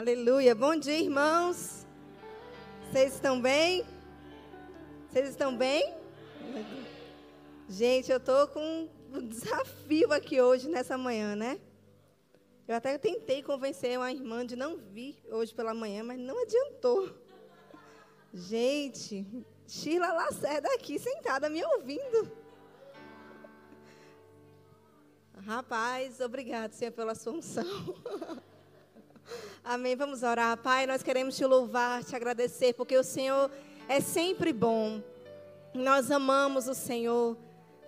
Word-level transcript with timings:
Aleluia. 0.00 0.54
Bom 0.54 0.76
dia, 0.76 0.98
irmãos. 0.98 1.86
Vocês 2.90 3.12
estão 3.16 3.38
bem? 3.38 3.84
Vocês 5.06 5.28
estão 5.28 5.54
bem? 5.54 5.94
Gente, 7.68 8.10
eu 8.10 8.16
estou 8.16 8.48
com 8.48 8.88
um 9.12 9.28
desafio 9.28 10.10
aqui 10.10 10.40
hoje, 10.40 10.70
nessa 10.70 10.96
manhã, 10.96 11.36
né? 11.36 11.60
Eu 12.66 12.76
até 12.76 12.96
tentei 12.96 13.42
convencer 13.42 13.98
uma 13.98 14.10
irmã 14.10 14.46
de 14.46 14.56
não 14.56 14.78
vir 14.78 15.22
hoje 15.30 15.54
pela 15.54 15.74
manhã, 15.74 16.02
mas 16.02 16.18
não 16.18 16.44
adiantou. 16.44 17.14
Gente, 18.32 19.26
Sheila 19.66 20.14
Lacerda 20.14 20.68
aqui 20.76 20.98
sentada 20.98 21.50
me 21.50 21.62
ouvindo. 21.62 22.32
Rapaz, 25.44 26.20
obrigado, 26.20 26.72
Senhor, 26.72 26.92
pela 26.92 27.14
sua 27.14 27.34
unção. 27.34 27.66
Amém. 29.62 29.94
Vamos 29.94 30.22
orar. 30.22 30.56
Pai, 30.56 30.86
nós 30.86 31.02
queremos 31.02 31.36
te 31.36 31.44
louvar, 31.44 32.02
te 32.02 32.16
agradecer, 32.16 32.72
porque 32.72 32.96
o 32.96 33.04
Senhor 33.04 33.50
é 33.88 34.00
sempre 34.00 34.54
bom. 34.54 35.02
Nós 35.74 36.10
amamos 36.10 36.66
o 36.66 36.74
Senhor. 36.74 37.36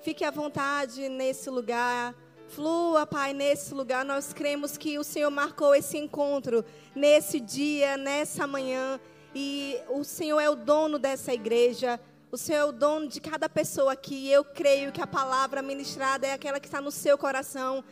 Fique 0.03 0.23
à 0.23 0.31
vontade 0.31 1.09
nesse 1.09 1.49
lugar. 1.49 2.15
Flua, 2.49 3.07
Pai, 3.07 3.33
nesse 3.33 3.73
lugar. 3.73 4.05
Nós 4.05 4.35
cremos 4.35 4.77
que 4.77 4.99
o 4.99 5.05
Senhor 5.05 5.31
marcou 5.31 5.75
esse 5.75 5.97
encontro 5.97 6.63
nesse 6.95 7.41
dia, 7.41 7.97
nessa 7.97 8.47
manhã. 8.47 9.01
E 9.35 9.79
o 9.89 10.05
Senhor 10.05 10.41
é 10.41 10.51
o 10.51 10.55
dono 10.55 10.99
dessa 10.99 11.33
igreja. 11.33 11.99
O 12.31 12.37
Senhor 12.37 12.59
é 12.59 12.65
o 12.65 12.73
dono 12.73 13.09
de 13.09 13.19
cada 13.19 13.49
pessoa 13.49 13.95
aqui. 13.95 14.31
Eu 14.31 14.45
creio 14.45 14.93
que 14.93 15.01
a 15.01 15.07
palavra 15.07 15.63
ministrada 15.63 16.27
é 16.27 16.35
aquela 16.35 16.61
que 16.61 16.67
está 16.67 16.83
no 16.83 16.91
seu 16.91 17.17
coração 17.17 17.83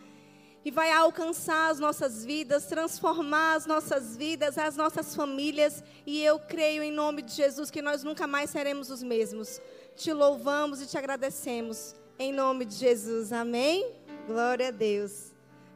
e 0.64 0.70
vai 0.70 0.92
alcançar 0.92 1.70
as 1.70 1.78
nossas 1.78 2.24
vidas, 2.24 2.66
transformar 2.66 3.54
as 3.54 3.66
nossas 3.66 4.16
vidas, 4.16 4.58
as 4.58 4.76
nossas 4.76 5.14
famílias. 5.14 5.82
E 6.06 6.22
eu 6.22 6.38
creio 6.38 6.82
em 6.82 6.92
nome 6.92 7.22
de 7.22 7.32
Jesus 7.32 7.70
que 7.70 7.80
nós 7.80 8.04
nunca 8.04 8.26
mais 8.26 8.50
seremos 8.50 8.90
os 8.90 9.02
mesmos. 9.02 9.60
Te 9.96 10.12
louvamos 10.12 10.82
e 10.82 10.86
te 10.86 10.98
agradecemos. 10.98 11.94
Em 12.18 12.32
nome 12.32 12.66
de 12.66 12.74
Jesus. 12.74 13.32
Amém? 13.32 13.94
Glória 14.26 14.68
a 14.68 14.70
Deus. 14.70 15.32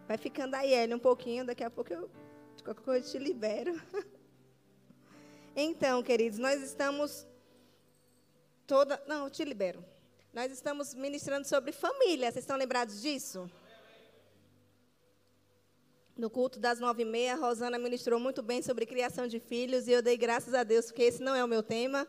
Vai 0.06 0.18
ficando 0.18 0.54
aí, 0.54 0.74
Eli, 0.74 0.94
um 0.94 0.98
pouquinho. 0.98 1.46
Daqui 1.46 1.64
a 1.64 1.70
pouco 1.70 1.92
eu, 1.92 2.10
qualquer 2.62 2.82
coisa, 2.82 3.10
te 3.10 3.18
libero. 3.18 3.80
Então, 5.56 6.02
queridos, 6.02 6.36
nós 6.36 6.60
estamos 6.60 7.24
toda. 8.66 9.00
Não, 9.06 9.26
eu 9.26 9.30
te 9.30 9.44
libero. 9.44 9.84
Nós 10.32 10.50
estamos 10.50 10.94
ministrando 10.94 11.46
sobre 11.46 11.70
família. 11.70 12.32
Vocês 12.32 12.42
estão 12.42 12.56
lembrados 12.56 13.00
disso? 13.00 13.48
No 16.16 16.30
culto 16.30 16.60
das 16.60 16.78
nove 16.78 17.02
e 17.02 17.04
meia, 17.04 17.34
Rosana 17.34 17.76
ministrou 17.76 18.20
muito 18.20 18.40
bem 18.40 18.62
sobre 18.62 18.86
criação 18.86 19.26
de 19.26 19.40
filhos 19.40 19.88
e 19.88 19.92
eu 19.92 20.00
dei 20.00 20.16
graças 20.16 20.54
a 20.54 20.62
Deus, 20.62 20.86
porque 20.86 21.02
esse 21.02 21.20
não 21.20 21.34
é 21.34 21.42
o 21.42 21.48
meu 21.48 21.60
tema. 21.60 22.06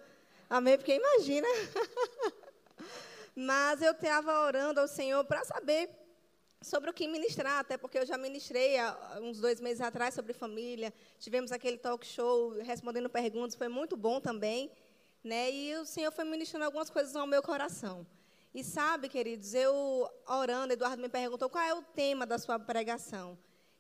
Amém? 0.48 0.78
Porque 0.78 0.94
imagina. 0.94 1.48
Mas 3.36 3.82
eu 3.82 3.94
estava 3.94 4.42
orando 4.42 4.80
ao 4.80 4.88
Senhor 4.88 5.26
para 5.26 5.44
saber 5.44 5.90
sobre 6.62 6.92
o 6.92 6.94
que 6.94 7.08
ministrar, 7.08 7.58
até 7.58 7.78
porque 7.78 7.98
eu 7.98 8.06
já 8.06 8.16
ministrei 8.16 8.78
há 8.78 9.18
uns 9.24 9.40
dois 9.40 9.60
meses 9.60 9.82
atrás 9.82 10.14
sobre 10.14 10.34
família. 10.34 10.94
Tivemos 11.18 11.52
aquele 11.52 11.78
talk 11.78 12.06
show 12.06 12.52
respondendo 12.60 13.10
perguntas, 13.10 13.56
foi 13.56 13.70
muito 13.70 13.98
bom 13.98 14.22
também. 14.22 14.72
Né? 15.24 15.52
E 15.52 15.76
o 15.78 15.86
Senhor 15.86 16.12
foi 16.12 16.26
ministrando 16.26 16.66
algumas 16.66 16.92
coisas 16.92 17.16
ao 17.16 17.26
meu 17.26 17.42
coração. 17.42 18.06
E 18.54 18.64
sabe, 18.64 19.10
queridos, 19.10 19.56
eu 19.56 20.08
orando, 20.28 20.74
Eduardo 20.74 21.02
me 21.02 21.10
perguntou 21.10 21.50
qual 21.50 21.64
é 21.64 21.74
o 21.74 21.82
tema 21.82 22.24
da 22.24 22.38
sua 22.38 22.60
pregação. 22.60 23.36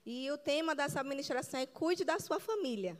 E 0.05 0.29
o 0.29 0.37
tema 0.37 0.75
dessa 0.75 0.99
administração 0.99 1.59
é 1.59 1.65
cuide 1.65 2.03
da 2.03 2.19
sua 2.19 2.39
família. 2.39 2.95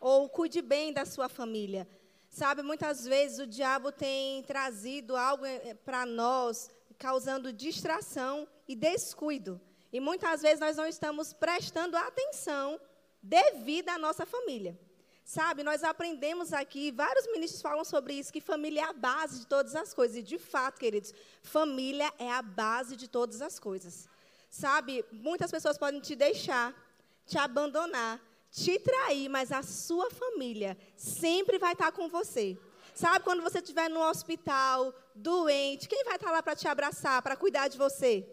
Ou 0.00 0.28
cuide 0.28 0.62
bem 0.62 0.92
da 0.92 1.04
sua 1.04 1.28
família. 1.28 1.88
Sabe, 2.28 2.62
muitas 2.62 3.04
vezes 3.04 3.40
o 3.40 3.46
diabo 3.46 3.90
tem 3.90 4.42
trazido 4.44 5.16
algo 5.16 5.44
eh, 5.44 5.74
para 5.84 6.06
nós, 6.06 6.70
causando 6.96 7.52
distração 7.52 8.46
e 8.68 8.76
descuido. 8.76 9.60
E 9.92 9.98
muitas 9.98 10.42
vezes 10.42 10.60
nós 10.60 10.76
não 10.76 10.86
estamos 10.86 11.32
prestando 11.32 11.96
atenção 11.96 12.80
devida 13.22 13.94
à 13.94 13.98
nossa 13.98 14.24
família. 14.24 14.78
Sabe, 15.24 15.62
nós 15.62 15.82
aprendemos 15.82 16.52
aqui, 16.52 16.90
vários 16.90 17.26
ministros 17.26 17.60
falam 17.60 17.84
sobre 17.84 18.14
isso, 18.14 18.32
que 18.32 18.40
família 18.40 18.80
é 18.80 18.84
a 18.84 18.92
base 18.92 19.40
de 19.40 19.46
todas 19.46 19.74
as 19.74 19.92
coisas. 19.92 20.16
E, 20.16 20.22
de 20.22 20.38
fato, 20.38 20.78
queridos, 20.78 21.12
família 21.42 22.12
é 22.18 22.30
a 22.30 22.40
base 22.40 22.96
de 22.96 23.08
todas 23.08 23.42
as 23.42 23.58
coisas. 23.58 24.08
Sabe, 24.50 25.04
muitas 25.12 25.50
pessoas 25.50 25.76
podem 25.76 26.00
te 26.00 26.16
deixar, 26.16 26.74
te 27.26 27.36
abandonar, 27.36 28.20
te 28.50 28.78
trair, 28.78 29.28
mas 29.28 29.52
a 29.52 29.62
sua 29.62 30.10
família 30.10 30.76
sempre 30.96 31.58
vai 31.58 31.72
estar 31.72 31.92
com 31.92 32.08
você. 32.08 32.58
Sabe, 32.94 33.24
quando 33.24 33.42
você 33.42 33.58
estiver 33.58 33.88
no 33.88 34.00
hospital, 34.00 34.92
doente, 35.14 35.88
quem 35.88 36.02
vai 36.04 36.16
estar 36.16 36.32
lá 36.32 36.42
para 36.42 36.56
te 36.56 36.66
abraçar, 36.66 37.22
para 37.22 37.36
cuidar 37.36 37.68
de 37.68 37.78
você? 37.78 38.26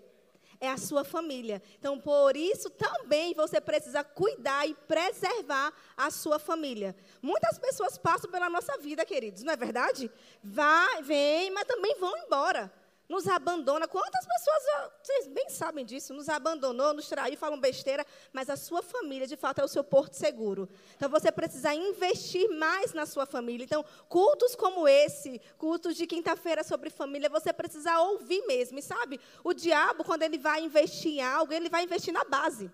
É 0.60 0.70
a 0.70 0.78
sua 0.78 1.04
família. 1.04 1.62
Então, 1.78 2.00
por 2.00 2.38
isso 2.38 2.70
também 2.70 3.34
você 3.34 3.60
precisa 3.60 4.04
cuidar 4.04 4.66
e 4.66 4.74
preservar 4.74 5.74
a 5.98 6.10
sua 6.10 6.40
família. 6.40 6.96
Muitas 7.22 7.60
pessoas 7.60 7.98
passam 7.98 8.32
pela 8.32 8.50
nossa 8.50 8.78
vida, 8.78 9.06
queridos, 9.06 9.44
não 9.44 9.52
é 9.52 9.58
verdade? 9.58 10.10
Vai, 10.42 11.04
vem, 11.04 11.52
mas 11.52 11.68
também 11.68 12.00
vão 12.00 12.18
embora 12.20 12.72
nos 13.08 13.28
abandona. 13.28 13.88
Quantas 13.88 14.26
pessoas, 14.26 14.92
vocês 15.02 15.28
bem 15.28 15.50
sabem 15.50 15.86
disso, 15.86 16.14
nos 16.14 16.30
abandonou, 16.30 16.94
nos 16.94 17.08
traiu, 17.08 17.38
falam 17.38 17.60
besteira, 17.60 18.06
mas 18.34 18.50
a 18.50 18.56
sua 18.56 18.82
família, 18.82 19.28
de 19.28 19.36
fato, 19.36 19.60
é 19.60 19.64
o 19.64 19.68
seu 19.68 19.84
porto 19.84 20.14
seguro. 20.14 20.70
Então, 20.96 21.10
você 21.10 21.32
precisa 21.32 21.74
investir 21.74 22.50
mais 22.50 22.94
na 22.94 23.06
sua 23.06 23.26
família. 23.26 23.64
Então, 23.64 23.84
cultos 24.10 24.56
como 24.56 24.88
esse, 24.88 25.40
cultos 25.58 25.96
de 25.96 26.08
quinta-feira 26.08 26.64
sobre 26.64 26.90
família, 26.90 27.30
você 27.30 27.54
precisa 27.54 28.00
ouvir 28.02 28.46
mesmo. 28.46 28.80
E 28.80 28.82
sabe, 28.82 29.20
o 29.44 29.54
diabo, 29.54 30.04
quando 30.04 30.24
ele 30.24 30.38
vai 30.38 30.62
investir 30.62 31.14
em 31.14 31.22
algo, 31.22 31.54
ele 31.54 31.70
vai 31.70 31.84
investir 31.84 32.14
na 32.14 32.24
base. 32.24 32.72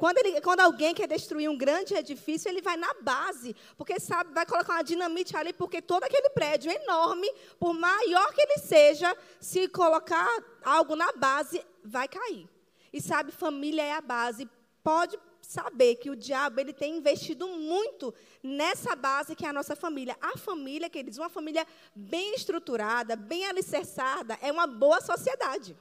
Quando, 0.00 0.16
ele, 0.16 0.40
quando 0.40 0.60
alguém 0.60 0.94
quer 0.94 1.06
destruir 1.06 1.50
um 1.50 1.58
grande 1.58 1.92
edifício, 1.92 2.48
ele 2.48 2.62
vai 2.62 2.74
na 2.74 2.94
base, 3.02 3.54
porque 3.76 4.00
sabe, 4.00 4.32
vai 4.32 4.46
colocar 4.46 4.72
uma 4.72 4.82
dinamite 4.82 5.36
ali, 5.36 5.52
porque 5.52 5.82
todo 5.82 6.04
aquele 6.04 6.30
prédio 6.30 6.72
enorme, 6.72 7.30
por 7.58 7.74
maior 7.74 8.32
que 8.32 8.40
ele 8.40 8.56
seja, 8.56 9.14
se 9.38 9.68
colocar 9.68 10.26
algo 10.64 10.96
na 10.96 11.12
base, 11.12 11.62
vai 11.84 12.08
cair. 12.08 12.48
E 12.90 12.98
sabe, 12.98 13.30
família 13.30 13.82
é 13.82 13.92
a 13.92 14.00
base. 14.00 14.48
Pode 14.82 15.18
saber 15.42 15.96
que 15.96 16.08
o 16.08 16.16
diabo 16.16 16.60
ele 16.60 16.72
tem 16.72 16.96
investido 16.96 17.46
muito 17.46 18.14
nessa 18.42 18.96
base 18.96 19.36
que 19.36 19.44
é 19.44 19.50
a 19.50 19.52
nossa 19.52 19.76
família. 19.76 20.16
A 20.18 20.38
família, 20.38 20.88
queridos, 20.88 21.18
uma 21.18 21.28
família 21.28 21.66
bem 21.94 22.34
estruturada, 22.34 23.16
bem 23.16 23.44
alicerçada, 23.44 24.38
é 24.40 24.50
uma 24.50 24.66
boa 24.66 25.02
sociedade 25.02 25.76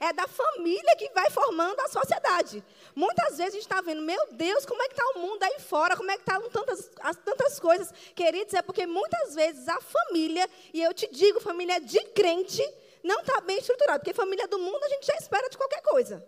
é 0.00 0.12
da 0.14 0.26
família 0.26 0.96
que 0.96 1.10
vai 1.10 1.30
formando 1.30 1.78
a 1.80 1.88
sociedade. 1.88 2.64
Muitas 2.94 3.36
vezes 3.36 3.52
a 3.52 3.56
gente 3.56 3.62
está 3.62 3.80
vendo, 3.82 4.00
meu 4.00 4.32
Deus, 4.32 4.64
como 4.64 4.82
é 4.82 4.88
que 4.88 4.94
está 4.94 5.04
o 5.14 5.18
mundo 5.20 5.42
aí 5.42 5.60
fora, 5.60 5.94
como 5.94 6.10
é 6.10 6.16
que 6.16 6.22
estão 6.22 6.40
tá 6.40 6.48
tantas, 6.48 6.90
tantas 7.22 7.60
coisas. 7.60 7.92
Queridos, 8.14 8.54
é 8.54 8.62
porque 8.62 8.86
muitas 8.86 9.34
vezes 9.34 9.68
a 9.68 9.78
família, 9.80 10.48
e 10.72 10.82
eu 10.82 10.94
te 10.94 11.06
digo, 11.12 11.38
família 11.40 11.78
de 11.78 12.00
crente, 12.08 12.66
não 13.04 13.20
está 13.20 13.40
bem 13.42 13.58
estruturada. 13.58 13.98
Porque 13.98 14.14
família 14.14 14.48
do 14.48 14.58
mundo 14.58 14.82
a 14.82 14.88
gente 14.88 15.06
já 15.06 15.14
espera 15.16 15.48
de 15.50 15.58
qualquer 15.58 15.82
coisa. 15.82 16.26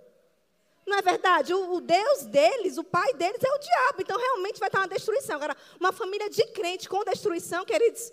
Não 0.87 0.99
é 0.99 1.03
verdade? 1.03 1.55
O, 1.55 1.75
o, 1.75 1.81
Deus 1.81 2.27
deles, 2.27 2.77
o 2.77 2.85
pai 2.85 3.15
deles 3.15 3.43
é 3.43 3.53
o 3.53 3.59
diabo. 3.59 4.01
Então, 4.01 4.19
realmente 4.19 4.59
vai 4.59 4.69
estar 4.69 4.81
uma 4.81 4.89
destruição. 4.89 5.37
Agora, 5.37 5.57
uma 5.79 5.93
família 5.93 6.29
de 6.29 6.45
crente 6.49 6.89
com 6.89 7.05
destruição, 7.05 7.65
queridos, 7.65 8.13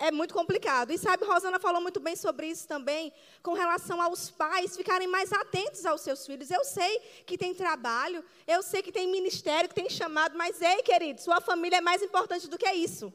é 0.00 0.10
muito 0.10 0.32
complicado. 0.32 0.90
E 0.90 0.98
sabe, 0.98 1.26
Rosana 1.26 1.60
falou 1.60 1.80
muito 1.80 2.00
bem 2.00 2.16
sobre 2.16 2.46
isso 2.46 2.66
também, 2.66 3.12
com 3.42 3.52
relação 3.52 4.00
aos 4.00 4.30
pais 4.30 4.74
ficarem 4.74 5.06
mais 5.06 5.30
atentos 5.30 5.84
aos 5.84 6.00
seus 6.00 6.24
filhos. 6.24 6.50
Eu 6.50 6.64
sei 6.64 6.98
que 7.26 7.36
tem 7.36 7.54
trabalho, 7.54 8.24
eu 8.46 8.62
sei 8.62 8.82
que 8.82 8.90
tem 8.90 9.06
ministério, 9.08 9.68
que 9.68 9.74
tem 9.74 9.90
chamado, 9.90 10.38
mas 10.38 10.60
ei, 10.62 10.82
querido, 10.82 11.20
sua 11.20 11.38
família 11.40 11.76
é 11.76 11.80
mais 11.82 12.02
importante 12.02 12.48
do 12.48 12.56
que 12.56 12.72
isso. 12.72 13.12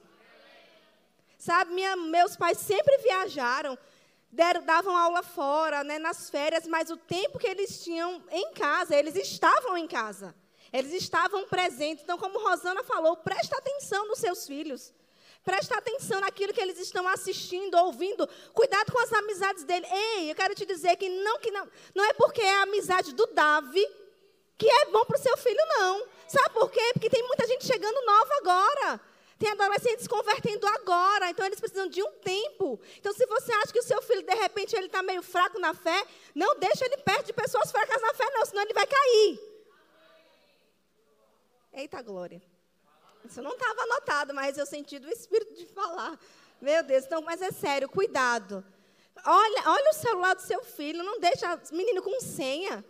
Sabe, 1.39 1.73
minha, 1.73 1.95
meus 1.95 2.35
pais 2.35 2.59
sempre 2.59 2.95
viajaram, 2.99 3.77
deram, 4.31 4.63
davam 4.63 4.95
aula 4.95 5.23
fora, 5.23 5.83
né, 5.83 5.97
nas 5.97 6.29
férias, 6.29 6.67
mas 6.67 6.91
o 6.91 6.97
tempo 6.97 7.39
que 7.39 7.47
eles 7.47 7.83
tinham 7.83 8.23
em 8.31 8.53
casa, 8.53 8.95
eles 8.95 9.15
estavam 9.15 9.75
em 9.75 9.87
casa. 9.87 10.35
Eles 10.71 10.93
estavam 10.93 11.47
presentes. 11.47 12.03
Então, 12.03 12.17
como 12.17 12.37
Rosana 12.37 12.83
falou, 12.83 13.17
presta 13.17 13.57
atenção 13.57 14.07
nos 14.07 14.19
seus 14.19 14.45
filhos. 14.45 14.93
Presta 15.45 15.77
atenção 15.77 16.19
naquilo 16.19 16.51
que 16.51 16.59
eles 16.59 16.79
estão 16.79 17.07
assistindo, 17.07 17.75
ouvindo. 17.77 18.27
Cuidado 18.51 18.91
com 18.91 18.99
as 18.99 19.13
amizades 19.13 19.63
dele. 19.63 19.85
Ei, 19.89 20.31
eu 20.31 20.35
quero 20.35 20.55
te 20.55 20.65
dizer 20.65 20.97
que 20.97 21.07
não, 21.07 21.39
que 21.39 21.51
não, 21.51 21.69
não 21.93 22.03
é 22.03 22.13
porque 22.13 22.41
é 22.41 22.55
a 22.57 22.63
amizade 22.63 23.13
do 23.13 23.27
Davi 23.27 23.87
que 24.57 24.69
é 24.69 24.85
bom 24.85 25.03
para 25.05 25.17
o 25.17 25.21
seu 25.21 25.37
filho, 25.37 25.59
não. 25.77 26.07
Sabe 26.27 26.49
por 26.51 26.71
quê? 26.71 26.91
Porque 26.93 27.09
tem 27.09 27.23
muita 27.23 27.45
gente 27.45 27.65
chegando 27.65 28.05
nova 28.05 28.33
agora. 28.37 29.01
Tem 29.37 29.49
adolescentes 29.51 30.07
convertendo 30.07 30.65
agora, 30.65 31.29
então 31.29 31.45
eles 31.45 31.59
precisam 31.59 31.89
de 31.89 32.01
um 32.01 32.11
tempo. 32.23 32.79
Então, 32.97 33.11
se 33.13 33.25
você 33.25 33.51
acha 33.51 33.73
que 33.73 33.79
o 33.79 33.83
seu 33.83 34.01
filho, 34.01 34.23
de 34.23 34.33
repente, 34.33 34.75
ele 34.75 34.85
está 34.85 35.03
meio 35.03 35.21
fraco 35.21 35.59
na 35.59 35.73
fé, 35.73 36.05
não 36.33 36.57
deixa 36.57 36.85
ele 36.85 36.97
perto 36.97 37.25
de 37.25 37.33
pessoas 37.33 37.69
fracas 37.69 38.01
na 38.01 38.13
fé, 38.13 38.29
não, 38.33 38.45
senão 38.45 38.61
ele 38.63 38.73
vai 38.73 38.87
cair. 38.87 39.39
Eita 41.73 42.01
glória. 42.01 42.41
Isso 43.31 43.41
não 43.41 43.51
estava 43.51 43.81
anotado, 43.81 44.33
mas 44.33 44.57
eu 44.57 44.65
senti 44.65 44.99
do 44.99 45.09
Espírito 45.09 45.53
de 45.53 45.65
falar. 45.65 46.19
Meu 46.61 46.83
Deus, 46.83 47.05
então, 47.05 47.21
mas 47.21 47.41
é 47.41 47.51
sério, 47.51 47.89
cuidado. 47.89 48.63
Olha, 49.25 49.63
olha 49.69 49.89
o 49.89 49.93
celular 49.93 50.35
do 50.35 50.41
seu 50.41 50.63
filho, 50.63 51.03
não 51.03 51.19
deixa 51.19 51.59
menino 51.71 52.01
com 52.01 52.19
senha. 52.19 52.83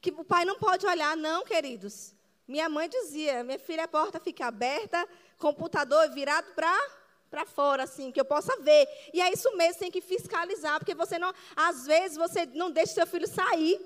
Que 0.00 0.10
o 0.10 0.24
pai 0.24 0.44
não 0.44 0.58
pode 0.58 0.86
olhar, 0.86 1.16
não, 1.16 1.44
queridos. 1.44 2.14
Minha 2.48 2.68
mãe 2.68 2.88
dizia, 2.88 3.44
minha 3.44 3.58
filha, 3.58 3.84
a 3.84 3.88
porta 3.88 4.18
fica 4.18 4.46
aberta, 4.46 5.06
computador 5.38 6.10
virado 6.10 6.52
para 6.54 6.76
para 7.30 7.46
fora, 7.46 7.84
assim, 7.84 8.10
que 8.10 8.20
eu 8.20 8.24
possa 8.24 8.56
ver. 8.60 8.88
E 9.14 9.20
é 9.20 9.32
isso 9.32 9.56
mesmo, 9.56 9.78
tem 9.78 9.90
que 9.90 10.00
fiscalizar, 10.00 10.80
porque 10.80 10.96
você 10.96 11.16
não, 11.16 11.32
às 11.54 11.86
vezes 11.86 12.16
você 12.16 12.44
não 12.46 12.72
deixa 12.72 12.94
seu 12.94 13.06
filho 13.06 13.28
sair, 13.28 13.80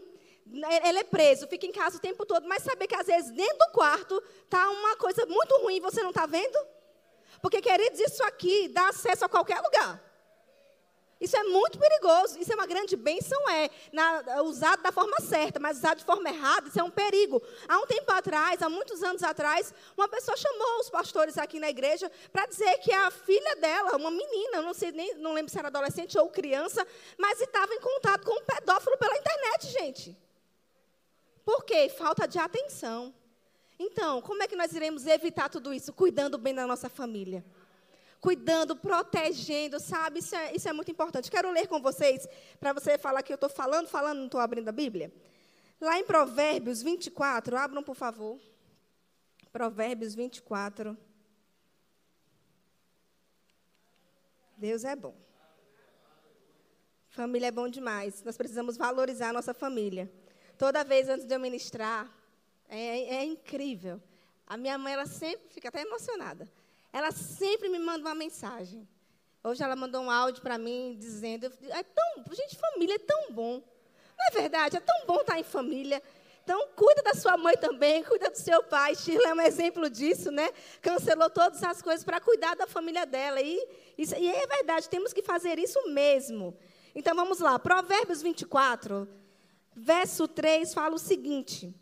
ele 0.46 0.99
é 0.99 1.05
preso, 1.05 1.49
fica 1.49 1.67
em 1.67 1.73
casa 1.73 1.96
o 1.96 2.00
tempo 2.00 2.25
todo, 2.26 2.46
mas 2.46 2.62
saber 2.62 2.87
que 2.87 2.94
às 2.94 3.06
vezes 3.06 3.31
dentro 3.31 3.58
do 3.58 3.73
quarto 3.73 4.23
está 4.44 4.69
uma 4.70 4.96
coisa 4.96 5.25
muito 5.26 5.56
ruim, 5.62 5.81
você 5.81 6.02
não 6.02 6.11
está 6.11 6.26
vendo? 6.26 6.58
Porque, 7.41 7.61
queridos, 7.61 8.00
isso 8.00 8.23
aqui 8.25 8.69
dá 8.69 8.88
acesso 8.88 9.25
a 9.25 9.29
qualquer 9.29 9.61
lugar. 9.61 10.02
Isso 11.20 11.37
é 11.37 11.43
muito 11.44 11.79
perigoso, 11.79 12.38
isso 12.38 12.52
é 12.52 12.55
uma 12.55 12.67
grande 12.67 12.96
bênção, 12.96 13.38
é, 13.49 13.70
na, 13.93 14.43
usado 14.43 14.82
da 14.82 14.93
forma 14.93 15.19
certa, 15.20 15.58
mas 15.58 15.79
usado 15.79 15.99
de 15.99 16.05
forma 16.05 16.29
errada, 16.29 16.69
isso 16.69 16.79
é 16.79 16.82
um 16.82 16.90
perigo. 16.90 17.40
Há 17.69 17.79
um 17.79 17.87
tempo 17.87 18.12
atrás, 18.12 18.61
há 18.61 18.69
muitos 18.69 19.02
anos 19.02 19.23
atrás, 19.23 19.73
uma 19.97 20.08
pessoa 20.08 20.37
chamou 20.37 20.81
os 20.81 20.90
pastores 20.90 21.38
aqui 21.38 21.58
na 21.58 21.70
igreja 21.70 22.11
para 22.32 22.47
dizer 22.47 22.79
que 22.79 22.93
a 22.93 23.11
filha 23.11 23.56
dela, 23.56 23.97
uma 23.97 24.11
menina, 24.11 24.61
não 24.61 24.75
sei 24.75 24.93
nem, 24.93 25.14
não 25.14 25.32
lembro 25.32 25.50
se 25.50 25.58
era 25.58 25.69
adolescente 25.69 26.19
ou 26.19 26.29
criança, 26.29 26.87
mas 27.17 27.40
estava 27.40 27.73
em 27.73 27.81
contato 27.81 28.25
com 28.25 28.38
um 28.38 28.44
pedófilo 28.44 28.99
pela 28.99 29.17
internet, 29.17 29.67
gente. 29.69 30.25
Por 31.44 31.64
quê? 31.64 31.88
Falta 31.88 32.26
de 32.26 32.38
atenção. 32.38 33.14
Então, 33.79 34.23
como 34.23 34.43
é 34.43 34.49
que 34.49 34.56
nós 34.56 34.73
iremos 34.73 35.06
evitar 35.06 35.49
tudo 35.49 35.75
isso? 35.75 35.93
Cuidando 35.93 36.38
bem 36.38 36.55
da 36.55 36.67
nossa 36.67 36.88
família. 36.88 37.44
Cuidando, 38.20 38.75
protegendo, 38.75 39.79
sabe? 39.79 40.20
Isso 40.20 40.35
é, 40.35 40.55
isso 40.55 40.69
é 40.69 40.73
muito 40.73 40.91
importante. 40.91 41.31
Quero 41.31 41.50
ler 41.50 41.67
com 41.67 41.81
vocês, 41.81 42.26
para 42.58 42.73
você 42.73 42.96
falar 42.96 43.23
que 43.23 43.32
eu 43.32 43.35
estou 43.35 43.50
falando, 43.50 43.88
falando, 43.88 44.19
não 44.19 44.26
estou 44.26 44.41
abrindo 44.41 44.69
a 44.69 44.73
Bíblia. 44.73 45.12
Lá 45.81 45.99
em 45.99 46.05
Provérbios 46.05 46.82
24, 46.82 47.56
abram, 47.56 47.82
por 47.82 47.94
favor. 47.94 48.40
Provérbios 49.52 50.14
24. 50.14 50.97
Deus 54.56 54.85
é 54.85 54.97
bom. 54.97 55.14
Família 57.11 57.49
é 57.49 57.50
bom 57.50 57.69
demais. 57.69 58.23
Nós 58.25 58.37
precisamos 58.37 58.76
valorizar 58.76 59.29
a 59.29 59.32
nossa 59.32 59.52
família. 59.52 60.11
Toda 60.59 60.85
vez 60.85 61.09
antes 61.09 61.27
de 61.27 61.35
eu 61.35 61.41
ministrar, 61.41 62.11
é, 62.69 63.17
é 63.17 63.25
incrível. 63.25 64.01
A 64.47 64.56
minha 64.56 64.77
mãe, 64.79 64.93
ela 64.93 65.06
sempre 65.06 65.49
fica 65.49 65.69
até 65.69 65.83
emocionada. 65.83 66.49
Ela 66.93 67.11
sempre 67.11 67.69
me 67.69 67.79
manda 67.79 68.06
uma 68.06 68.15
mensagem. 68.15 68.89
Hoje 69.43 69.62
ela 69.62 69.77
mandou 69.77 70.03
um 70.03 70.11
áudio 70.11 70.43
para 70.43 70.56
mim 70.56 70.97
dizendo: 70.99 71.53
é 71.71 71.83
tão, 71.83 72.25
gente, 72.33 72.56
família 72.56 72.95
é 72.95 72.99
tão 72.99 73.33
bom. 73.33 73.62
Não 74.17 74.27
é 74.29 74.31
verdade? 74.31 74.77
É 74.77 74.81
tão 74.81 75.06
bom 75.06 75.21
estar 75.21 75.39
em 75.39 75.43
família. 75.43 76.03
Então, 76.45 76.69
cuida 76.77 77.03
da 77.03 77.15
sua 77.15 77.39
mãe 77.39 77.57
também, 77.57 78.05
cuida 78.05 78.31
do 78.31 78.37
seu 78.37 78.62
pai. 78.62 78.95
Shirley 78.95 79.31
é 79.31 79.35
um 79.35 79.41
exemplo 79.41 79.89
disso, 79.89 80.31
né? 80.31 80.50
Cancelou 80.83 81.31
todas 81.31 81.62
as 81.62 81.81
coisas 81.81 82.05
para 82.05 82.21
cuidar 82.21 82.55
da 82.55 82.67
família 82.67 83.07
dela. 83.07 83.41
E, 83.41 83.67
isso, 83.97 84.15
e 84.15 84.29
é 84.29 84.47
verdade, 84.47 84.89
temos 84.89 85.12
que 85.12 85.23
fazer 85.23 85.59
isso 85.59 85.89
mesmo. 85.89 86.55
Então, 86.95 87.17
vamos 87.17 87.41
lá. 87.41 87.59
Provérbios 87.59 88.21
24, 88.21 89.09
verso 89.75 90.29
3 90.29 90.73
fala 90.73 90.94
o 90.94 90.99
seguinte: 90.99 91.75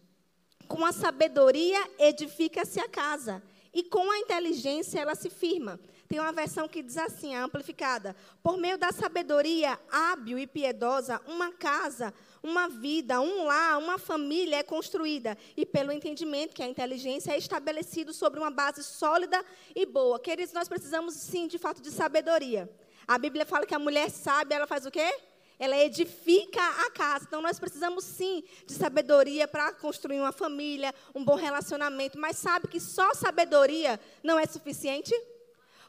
Com 0.67 0.85
a 0.85 0.93
sabedoria 0.93 1.79
edifica-se 1.99 2.81
a 2.81 2.89
casa, 2.89 3.43
e 3.73 3.83
com 3.83 4.11
a 4.11 4.19
inteligência 4.19 5.01
ela 5.01 5.15
se 5.15 5.31
firma. 5.31 5.79
Tem 6.09 6.21
uma 6.21 6.31
versão 6.31 6.69
que 6.69 6.83
diz 6.83 6.99
assim, 6.99 7.35
a 7.35 7.43
amplificada: 7.43 8.15
Por 8.43 8.59
meio 8.59 8.77
da 8.77 8.93
sabedoria 8.93 9.79
hábil 9.91 10.39
e 10.39 10.47
piedosa, 10.47 11.21
uma 11.27 11.51
casa, 11.53 12.13
uma 12.43 12.69
vida, 12.69 13.21
um 13.21 13.45
lar, 13.45 13.79
uma 13.79 13.99
família 13.99 14.57
é 14.57 14.63
construída, 14.63 15.39
e 15.57 15.65
pelo 15.65 15.91
entendimento 15.91 16.55
que 16.55 16.63
a 16.63 16.69
inteligência 16.69 17.33
é 17.33 17.39
estabelecido 17.39 18.13
sobre 18.13 18.39
uma 18.39 18.51
base 18.51 18.85
sólida 18.85 19.43
e 19.75 19.87
boa. 19.87 20.21
Queridos, 20.21 20.53
nós 20.53 20.69
precisamos 20.69 21.15
sim, 21.15 21.47
de 21.47 21.59
fato, 21.59 21.81
de 21.81 21.91
sabedoria. 21.91 22.71
A 23.07 23.17
Bíblia 23.17 23.47
fala 23.47 23.67
que 23.67 23.75
a 23.75 23.79
mulher 23.79 24.11
sábia, 24.11 24.57
ela 24.57 24.67
faz 24.67 24.85
o 24.85 24.91
quê? 24.91 25.13
Ela 25.59 25.77
edifica 25.77 26.61
a 26.61 26.91
casa. 26.91 27.25
Então, 27.27 27.41
nós 27.43 27.59
precisamos 27.59 28.05
sim 28.05 28.43
de 28.67 28.75
sabedoria 28.75 29.47
para 29.47 29.73
construir 29.73 30.19
uma 30.19 30.33
família, 30.33 30.95
um 31.15 31.25
bom 31.25 31.37
relacionamento. 31.37 32.19
Mas 32.19 32.37
sabe 32.37 32.69
que 32.69 32.81
só 32.81 33.15
sabedoria 33.15 33.99
não 34.23 34.39
é 34.39 34.47
suficiente? 34.47 35.15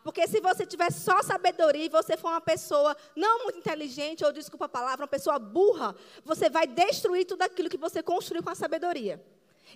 Porque 0.04 0.28
se 0.28 0.42
você 0.42 0.66
tiver 0.66 0.92
só 0.92 1.24
sabedoria 1.24 1.86
e 1.86 1.90
você 1.90 2.18
for 2.18 2.28
uma 2.28 2.42
pessoa 2.42 2.96
não 3.16 3.44
muito 3.44 3.60
inteligente, 3.60 4.24
ou 4.26 4.34
desculpa 4.34 4.66
a 4.66 4.70
palavra, 4.70 5.04
uma 5.04 5.08
pessoa 5.08 5.40
burra, 5.40 5.96
você 6.26 6.50
vai 6.50 6.68
destruir 6.68 7.26
tudo 7.26 7.42
aquilo 7.42 7.70
que 7.70 7.78
você 7.78 8.04
construiu 8.04 8.44
com 8.44 8.50
a 8.50 8.56
sabedoria. 8.56 9.24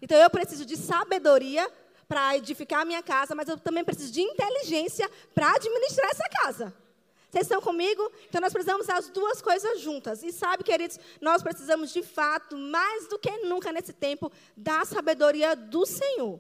Então 0.01 0.18
eu 0.18 0.30
preciso 0.30 0.66
de 0.66 0.75
sabedoria 0.75 1.72
para 2.07 2.36
edificar 2.38 2.81
a 2.81 2.86
minha 2.86 3.01
casa, 3.01 3.34
mas 3.34 3.48
eu 3.48 3.57
também 3.57 3.84
preciso 3.84 4.12
de 4.12 4.22
inteligência 4.22 5.10
para 5.34 5.56
administrar 5.56 6.10
essa 6.12 6.30
casa. 6.30 6.87
Vocês 7.29 7.44
estão 7.44 7.62
comigo? 7.62 8.12
Então 8.29 8.39
nós 8.39 8.53
precisamos 8.53 8.88
das 8.88 9.09
duas 9.09 9.41
coisas 9.41 9.81
juntas. 9.81 10.24
E 10.24 10.31
sabe, 10.31 10.63
queridos, 10.63 10.97
nós 11.19 11.44
precisamos 11.44 11.91
de 11.91 12.01
fato, 12.01 12.57
mais 12.57 13.07
do 13.07 13.19
que 13.19 13.29
nunca 13.39 13.71
nesse 13.71 13.91
tempo, 13.91 14.31
da 14.56 14.85
sabedoria 14.85 15.56
do 15.56 15.85
Senhor. 15.85 16.39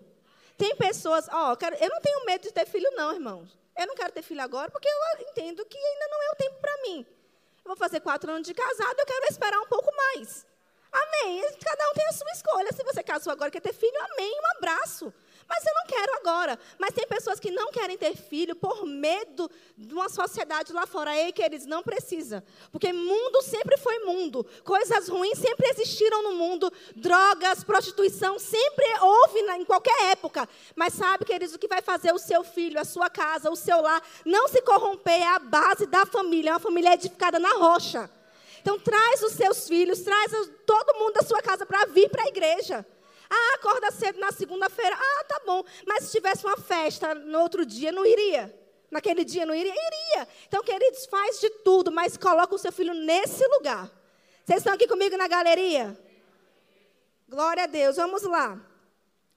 Tem 0.57 0.75
pessoas, 0.75 1.27
ó, 1.31 1.53
eu, 1.53 1.77
eu 1.79 1.89
não 1.89 2.01
tenho 2.01 2.25
medo 2.25 2.43
de 2.43 2.51
ter 2.51 2.65
filho, 2.65 2.89
não, 2.95 3.13
irmãos. 3.13 3.57
Eu 3.77 3.85
não 3.85 3.95
quero 3.95 4.11
ter 4.11 4.23
filho 4.23 4.41
agora 4.41 4.71
porque 4.71 4.87
eu 4.87 5.27
entendo 5.29 5.63
que 5.65 5.77
ainda 5.77 6.07
não 6.07 6.23
é 6.23 6.31
o 6.31 6.35
tempo 6.35 6.55
para 6.59 6.81
mim. 6.83 7.05
Eu 7.63 7.67
vou 7.67 7.75
fazer 7.75 7.99
quatro 7.99 8.31
anos 8.31 8.47
de 8.47 8.53
casado, 8.53 8.97
eu 8.97 9.05
quero 9.05 9.25
esperar 9.29 9.59
um 9.59 9.67
pouco 9.67 9.93
mais. 9.95 10.45
Amém. 10.91 11.43
Cada 11.63 11.89
um 11.89 11.93
tem 11.93 12.07
a 12.07 12.13
sua 12.13 12.31
escolha. 12.31 12.73
Se 12.73 12.83
você 12.83 13.03
casou 13.03 13.31
agora 13.31 13.49
e 13.49 13.51
quer 13.51 13.61
ter 13.61 13.73
filho, 13.73 13.97
amém. 14.13 14.33
Um 14.41 14.57
abraço. 14.57 15.13
Mas 15.57 15.65
eu 15.65 15.73
não 15.73 15.85
quero 15.87 16.15
agora. 16.17 16.59
Mas 16.77 16.93
tem 16.93 17.07
pessoas 17.07 17.39
que 17.39 17.49
não 17.49 17.71
querem 17.71 17.97
ter 17.97 18.15
filho 18.15 18.55
por 18.55 18.85
medo 18.85 19.49
de 19.75 19.91
uma 19.91 20.07
sociedade 20.07 20.71
lá 20.71 20.85
fora. 20.85 21.17
Ei, 21.17 21.31
queridos, 21.31 21.65
não 21.65 21.81
precisa. 21.81 22.43
Porque 22.71 22.93
mundo 22.93 23.41
sempre 23.41 23.75
foi 23.75 23.99
mundo. 23.99 24.45
Coisas 24.63 25.07
ruins 25.07 25.39
sempre 25.39 25.67
existiram 25.69 26.21
no 26.21 26.33
mundo. 26.33 26.71
Drogas, 26.95 27.63
prostituição, 27.63 28.37
sempre 28.37 28.85
houve 29.01 29.39
em 29.39 29.65
qualquer 29.65 30.11
época. 30.11 30.47
Mas 30.75 30.93
sabe, 30.93 31.25
queridos, 31.25 31.55
o 31.55 31.59
que 31.59 31.67
vai 31.67 31.81
fazer 31.81 32.13
o 32.13 32.19
seu 32.19 32.43
filho, 32.43 32.79
a 32.79 32.85
sua 32.85 33.09
casa, 33.09 33.49
o 33.49 33.55
seu 33.55 33.81
lar, 33.81 34.03
não 34.23 34.47
se 34.47 34.61
corromper 34.61 35.21
é 35.21 35.27
a 35.27 35.39
base 35.39 35.87
da 35.87 36.05
família. 36.05 36.51
É 36.51 36.53
uma 36.53 36.59
família 36.59 36.93
edificada 36.93 37.39
na 37.39 37.53
rocha. 37.53 38.07
Então, 38.61 38.77
traz 38.79 39.23
os 39.23 39.31
seus 39.31 39.67
filhos, 39.67 40.01
traz 40.01 40.31
todo 40.67 40.99
mundo 40.99 41.13
da 41.13 41.23
sua 41.23 41.41
casa 41.41 41.65
para 41.65 41.85
vir 41.85 42.09
para 42.09 42.25
a 42.25 42.27
igreja. 42.27 42.85
Ah, 43.29 43.55
acorda 43.55 43.91
cedo 43.91 44.19
na 44.19 44.31
segunda-feira. 44.31 44.95
Ah, 44.95 45.23
tá 45.25 45.41
bom. 45.45 45.63
Mas 45.85 46.05
se 46.05 46.11
tivesse 46.11 46.45
uma 46.45 46.57
festa 46.57 47.13
no 47.13 47.39
outro 47.39 47.65
dia, 47.65 47.91
não 47.91 48.05
iria? 48.05 48.53
Naquele 48.89 49.25
dia 49.25 49.45
não 49.45 49.53
iria? 49.53 49.73
Iria. 49.73 50.27
Então, 50.47 50.63
queridos, 50.63 51.05
faz 51.05 51.39
de 51.39 51.49
tudo, 51.49 51.91
mas 51.91 52.15
coloca 52.15 52.55
o 52.55 52.57
seu 52.57 52.71
filho 52.71 52.93
nesse 52.93 53.45
lugar. 53.47 53.91
Vocês 54.45 54.59
estão 54.59 54.73
aqui 54.73 54.87
comigo 54.87 55.17
na 55.17 55.27
galeria? 55.27 55.97
Glória 57.27 57.63
a 57.63 57.67
Deus. 57.67 57.97
Vamos 57.97 58.23
lá. 58.23 58.59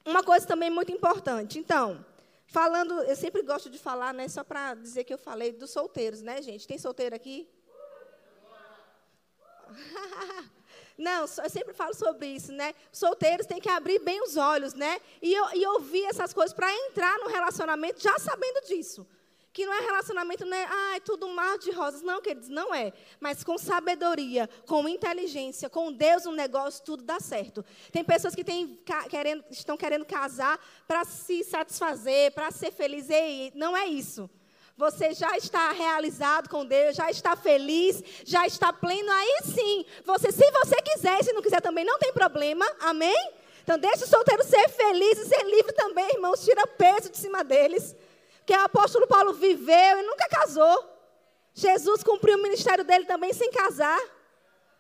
Uma 0.04 0.22
coisa 0.22 0.46
também 0.46 0.70
muito 0.70 0.92
importante. 0.92 1.58
Então, 1.58 2.04
falando, 2.46 3.02
eu 3.02 3.16
sempre 3.16 3.42
gosto 3.42 3.68
de 3.68 3.78
falar, 3.78 4.14
né, 4.14 4.28
só 4.28 4.44
para 4.44 4.74
dizer 4.74 5.04
que 5.04 5.12
eu 5.12 5.18
falei 5.18 5.52
dos 5.52 5.70
solteiros, 5.70 6.22
né, 6.22 6.40
gente? 6.40 6.66
Tem 6.66 6.78
solteiro 6.78 7.14
aqui? 7.14 7.48
Não, 11.00 11.22
eu 11.22 11.50
sempre 11.50 11.72
falo 11.72 11.94
sobre 11.94 12.26
isso, 12.26 12.52
né? 12.52 12.74
Solteiros 12.92 13.46
têm 13.46 13.58
que 13.58 13.70
abrir 13.70 13.98
bem 14.00 14.22
os 14.22 14.36
olhos, 14.36 14.74
né? 14.74 15.00
E, 15.22 15.34
e 15.34 15.66
ouvir 15.66 16.04
essas 16.04 16.34
coisas 16.34 16.52
para 16.52 16.70
entrar 16.70 17.18
no 17.18 17.28
relacionamento 17.28 18.02
já 18.02 18.18
sabendo 18.18 18.66
disso. 18.66 19.06
Que 19.52 19.64
não 19.64 19.72
é 19.72 19.80
relacionamento, 19.80 20.44
não 20.44 20.56
é 20.56 20.64
ah, 20.64 21.00
tudo 21.04 21.26
mar 21.28 21.58
de 21.58 21.70
rosas. 21.70 22.02
Não, 22.02 22.20
queridos, 22.20 22.50
não 22.50 22.74
é. 22.74 22.92
Mas 23.18 23.42
com 23.42 23.56
sabedoria, 23.56 24.48
com 24.66 24.86
inteligência, 24.86 25.70
com 25.70 25.90
Deus 25.90 26.24
no 26.24 26.32
negócio, 26.32 26.84
tudo 26.84 27.02
dá 27.02 27.18
certo. 27.18 27.64
Tem 27.90 28.04
pessoas 28.04 28.34
que 28.34 28.44
têm, 28.44 28.78
querendo, 29.08 29.42
estão 29.50 29.76
querendo 29.76 30.04
casar 30.04 30.60
para 30.86 31.04
se 31.04 31.42
satisfazer, 31.42 32.30
para 32.32 32.50
ser 32.50 32.70
feliz. 32.70 33.08
E 33.08 33.52
não 33.54 33.76
é 33.76 33.86
isso 33.86 34.30
você 34.80 35.12
já 35.12 35.36
está 35.36 35.72
realizado 35.72 36.48
com 36.48 36.64
Deus, 36.64 36.96
já 36.96 37.10
está 37.10 37.36
feliz, 37.36 38.02
já 38.24 38.46
está 38.46 38.72
pleno, 38.72 39.12
aí 39.12 39.40
sim, 39.44 39.84
você, 40.06 40.32
se 40.32 40.50
você 40.50 40.76
quiser, 40.80 41.22
se 41.22 41.34
não 41.34 41.42
quiser 41.42 41.60
também, 41.60 41.84
não 41.84 41.98
tem 41.98 42.10
problema, 42.14 42.66
amém? 42.80 43.32
Então, 43.62 43.78
deixe 43.78 44.04
o 44.04 44.08
solteiro 44.08 44.42
ser 44.42 44.70
feliz 44.70 45.18
e 45.18 45.26
ser 45.26 45.44
livre 45.44 45.72
também, 45.74 46.08
irmãos, 46.14 46.42
tira 46.42 46.66
peso 46.66 47.10
de 47.10 47.18
cima 47.18 47.44
deles. 47.44 47.94
Porque 48.38 48.54
o 48.54 48.64
apóstolo 48.64 49.06
Paulo 49.06 49.34
viveu 49.34 49.98
e 49.98 50.02
nunca 50.02 50.26
casou. 50.30 50.82
Jesus 51.52 52.02
cumpriu 52.02 52.38
o 52.38 52.42
ministério 52.42 52.82
dele 52.82 53.04
também 53.04 53.34
sem 53.34 53.50
casar. 53.50 54.00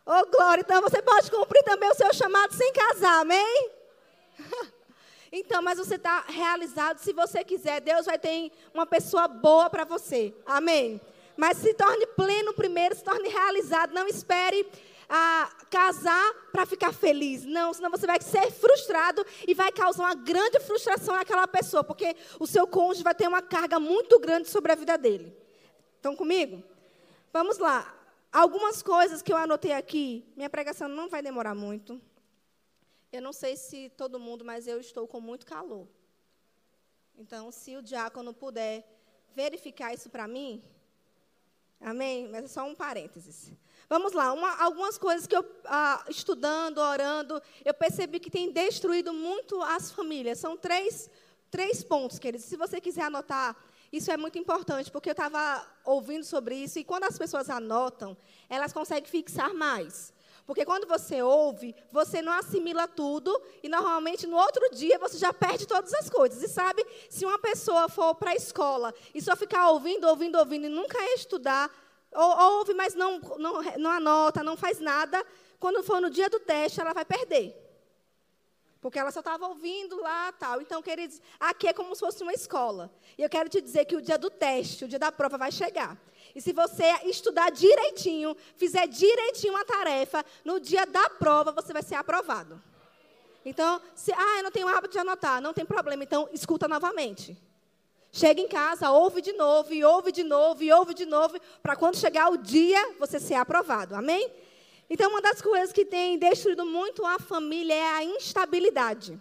Oh, 0.06 0.26
glória! 0.34 0.62
Então 0.62 0.80
você 0.80 1.02
pode 1.02 1.30
cumprir 1.30 1.62
também 1.62 1.90
o 1.90 1.94
seu 1.94 2.12
chamado 2.14 2.54
sem 2.54 2.72
casar, 2.72 3.20
amém? 3.20 3.70
Então, 5.32 5.62
mas 5.62 5.78
você 5.78 5.94
está 5.94 6.24
realizado. 6.26 6.98
Se 6.98 7.12
você 7.12 7.44
quiser, 7.44 7.80
Deus 7.80 8.06
vai 8.06 8.18
ter 8.18 8.50
uma 8.74 8.86
pessoa 8.86 9.28
boa 9.28 9.70
para 9.70 9.84
você. 9.84 10.34
Amém. 10.44 11.00
Mas 11.36 11.58
se 11.58 11.72
torne 11.74 12.06
pleno 12.08 12.52
primeiro, 12.52 12.94
se 12.94 13.04
torne 13.04 13.28
realizado. 13.28 13.92
Não 13.92 14.06
espere 14.08 14.66
a 15.08 15.50
casar 15.70 16.34
para 16.52 16.66
ficar 16.66 16.92
feliz. 16.92 17.44
Não, 17.44 17.72
senão 17.72 17.90
você 17.90 18.06
vai 18.06 18.20
ser 18.20 18.50
frustrado 18.50 19.24
e 19.46 19.54
vai 19.54 19.72
causar 19.72 20.04
uma 20.04 20.14
grande 20.14 20.60
frustração 20.60 21.14
naquela 21.14 21.48
pessoa, 21.48 21.82
porque 21.82 22.16
o 22.38 22.46
seu 22.46 22.66
cônjuge 22.66 23.02
vai 23.02 23.14
ter 23.14 23.28
uma 23.28 23.42
carga 23.42 23.80
muito 23.80 24.18
grande 24.18 24.48
sobre 24.48 24.72
a 24.72 24.76
vida 24.76 24.96
dele. 24.96 25.36
Estão 25.96 26.14
comigo? 26.14 26.62
Vamos 27.32 27.58
lá. 27.58 27.94
Algumas 28.32 28.82
coisas 28.82 29.22
que 29.22 29.32
eu 29.32 29.36
anotei 29.36 29.72
aqui. 29.72 30.24
Minha 30.36 30.48
pregação 30.48 30.88
não 30.88 31.08
vai 31.08 31.22
demorar 31.22 31.54
muito. 31.54 32.00
Eu 33.12 33.20
não 33.20 33.32
sei 33.32 33.56
se 33.56 33.88
todo 33.90 34.20
mundo, 34.20 34.44
mas 34.44 34.66
eu 34.66 34.78
estou 34.78 35.06
com 35.06 35.20
muito 35.20 35.44
calor. 35.44 35.88
Então, 37.16 37.50
se 37.50 37.76
o 37.76 37.82
diácono 37.82 38.32
puder 38.32 38.86
verificar 39.34 39.92
isso 39.92 40.08
para 40.08 40.28
mim, 40.28 40.62
amém? 41.80 42.28
Mas 42.28 42.44
é 42.44 42.48
só 42.48 42.64
um 42.64 42.74
parênteses. 42.74 43.52
Vamos 43.88 44.12
lá, 44.12 44.32
uma, 44.32 44.62
algumas 44.62 44.96
coisas 44.96 45.26
que 45.26 45.36
eu, 45.36 45.44
ah, 45.64 46.04
estudando, 46.08 46.78
orando, 46.78 47.42
eu 47.64 47.74
percebi 47.74 48.20
que 48.20 48.30
tem 48.30 48.52
destruído 48.52 49.12
muito 49.12 49.60
as 49.62 49.90
famílias. 49.90 50.38
São 50.38 50.56
três, 50.56 51.10
três 51.50 51.82
pontos, 51.82 52.18
queridos. 52.18 52.46
Se 52.46 52.56
você 52.56 52.80
quiser 52.80 53.02
anotar, 53.02 53.56
isso 53.92 54.12
é 54.12 54.16
muito 54.16 54.38
importante, 54.38 54.90
porque 54.90 55.08
eu 55.08 55.12
estava 55.12 55.66
ouvindo 55.84 56.24
sobre 56.24 56.54
isso, 56.54 56.78
e 56.78 56.84
quando 56.84 57.04
as 57.04 57.18
pessoas 57.18 57.50
anotam, 57.50 58.16
elas 58.48 58.72
conseguem 58.72 59.10
fixar 59.10 59.52
mais. 59.52 60.12
Porque 60.46 60.64
quando 60.64 60.86
você 60.86 61.22
ouve, 61.22 61.74
você 61.90 62.20
não 62.20 62.32
assimila 62.32 62.88
tudo 62.88 63.40
e 63.62 63.68
normalmente 63.68 64.26
no 64.26 64.36
outro 64.36 64.68
dia 64.74 64.98
você 64.98 65.16
já 65.18 65.32
perde 65.32 65.66
todas 65.66 65.92
as 65.94 66.10
coisas. 66.10 66.42
E 66.42 66.48
sabe, 66.48 66.84
se 67.08 67.24
uma 67.24 67.38
pessoa 67.38 67.88
for 67.88 68.14
para 68.14 68.30
a 68.30 68.36
escola 68.36 68.92
e 69.14 69.22
só 69.22 69.36
ficar 69.36 69.70
ouvindo, 69.70 70.06
ouvindo, 70.08 70.38
ouvindo 70.38 70.66
e 70.66 70.70
nunca 70.70 70.98
estudar, 71.14 71.70
ou, 72.12 72.58
ouve, 72.58 72.74
mas 72.74 72.94
não, 72.94 73.20
não, 73.38 73.62
não 73.78 73.90
anota, 73.90 74.42
não 74.42 74.56
faz 74.56 74.80
nada. 74.80 75.24
Quando 75.58 75.82
for 75.82 76.00
no 76.00 76.10
dia 76.10 76.28
do 76.28 76.40
teste, 76.40 76.80
ela 76.80 76.92
vai 76.92 77.04
perder. 77.04 77.56
Porque 78.80 78.98
ela 78.98 79.10
só 79.10 79.20
estava 79.20 79.46
ouvindo 79.46 80.00
lá 80.00 80.32
tal. 80.32 80.60
Então, 80.60 80.82
queridos, 80.82 81.20
aqui 81.38 81.68
é 81.68 81.72
como 81.72 81.94
se 81.94 82.00
fosse 82.00 82.22
uma 82.22 82.32
escola. 82.32 82.90
E 83.18 83.22
eu 83.22 83.28
quero 83.28 83.48
te 83.48 83.60
dizer 83.60 83.84
que 83.84 83.94
o 83.94 84.00
dia 84.00 84.16
do 84.16 84.30
teste, 84.30 84.86
o 84.86 84.88
dia 84.88 84.98
da 84.98 85.12
prova 85.12 85.36
vai 85.36 85.52
chegar. 85.52 86.00
E 86.34 86.40
se 86.40 86.52
você 86.52 86.84
estudar 87.04 87.50
direitinho, 87.50 88.36
fizer 88.56 88.86
direitinho 88.86 89.56
a 89.56 89.64
tarefa, 89.64 90.24
no 90.44 90.60
dia 90.60 90.86
da 90.86 91.10
prova 91.10 91.52
você 91.52 91.72
vai 91.72 91.82
ser 91.82 91.96
aprovado. 91.96 92.60
Então, 93.44 93.80
se 93.94 94.12
ah, 94.12 94.36
eu 94.38 94.42
não 94.42 94.50
tenho 94.50 94.68
hábito 94.68 94.92
de 94.92 94.98
anotar, 94.98 95.40
não 95.40 95.52
tem 95.52 95.64
problema. 95.64 96.04
Então, 96.04 96.28
escuta 96.32 96.68
novamente. 96.68 97.36
Chega 98.12 98.40
em 98.40 98.48
casa, 98.48 98.90
ouve 98.90 99.22
de 99.22 99.32
novo, 99.32 99.72
e 99.72 99.84
ouve 99.84 100.10
de 100.10 100.24
novo, 100.24 100.62
e 100.62 100.72
ouve 100.72 100.94
de 100.94 101.06
novo, 101.06 101.38
para 101.62 101.76
quando 101.76 101.96
chegar 101.96 102.28
o 102.28 102.36
dia, 102.36 102.94
você 102.98 103.20
ser 103.20 103.34
aprovado. 103.34 103.94
Amém? 103.94 104.30
Então, 104.88 105.10
uma 105.10 105.22
das 105.22 105.40
coisas 105.40 105.72
que 105.72 105.84
tem 105.84 106.18
destruído 106.18 106.66
muito 106.66 107.06
a 107.06 107.18
família 107.18 107.72
é 107.72 107.88
a 107.92 108.04
instabilidade. 108.04 109.18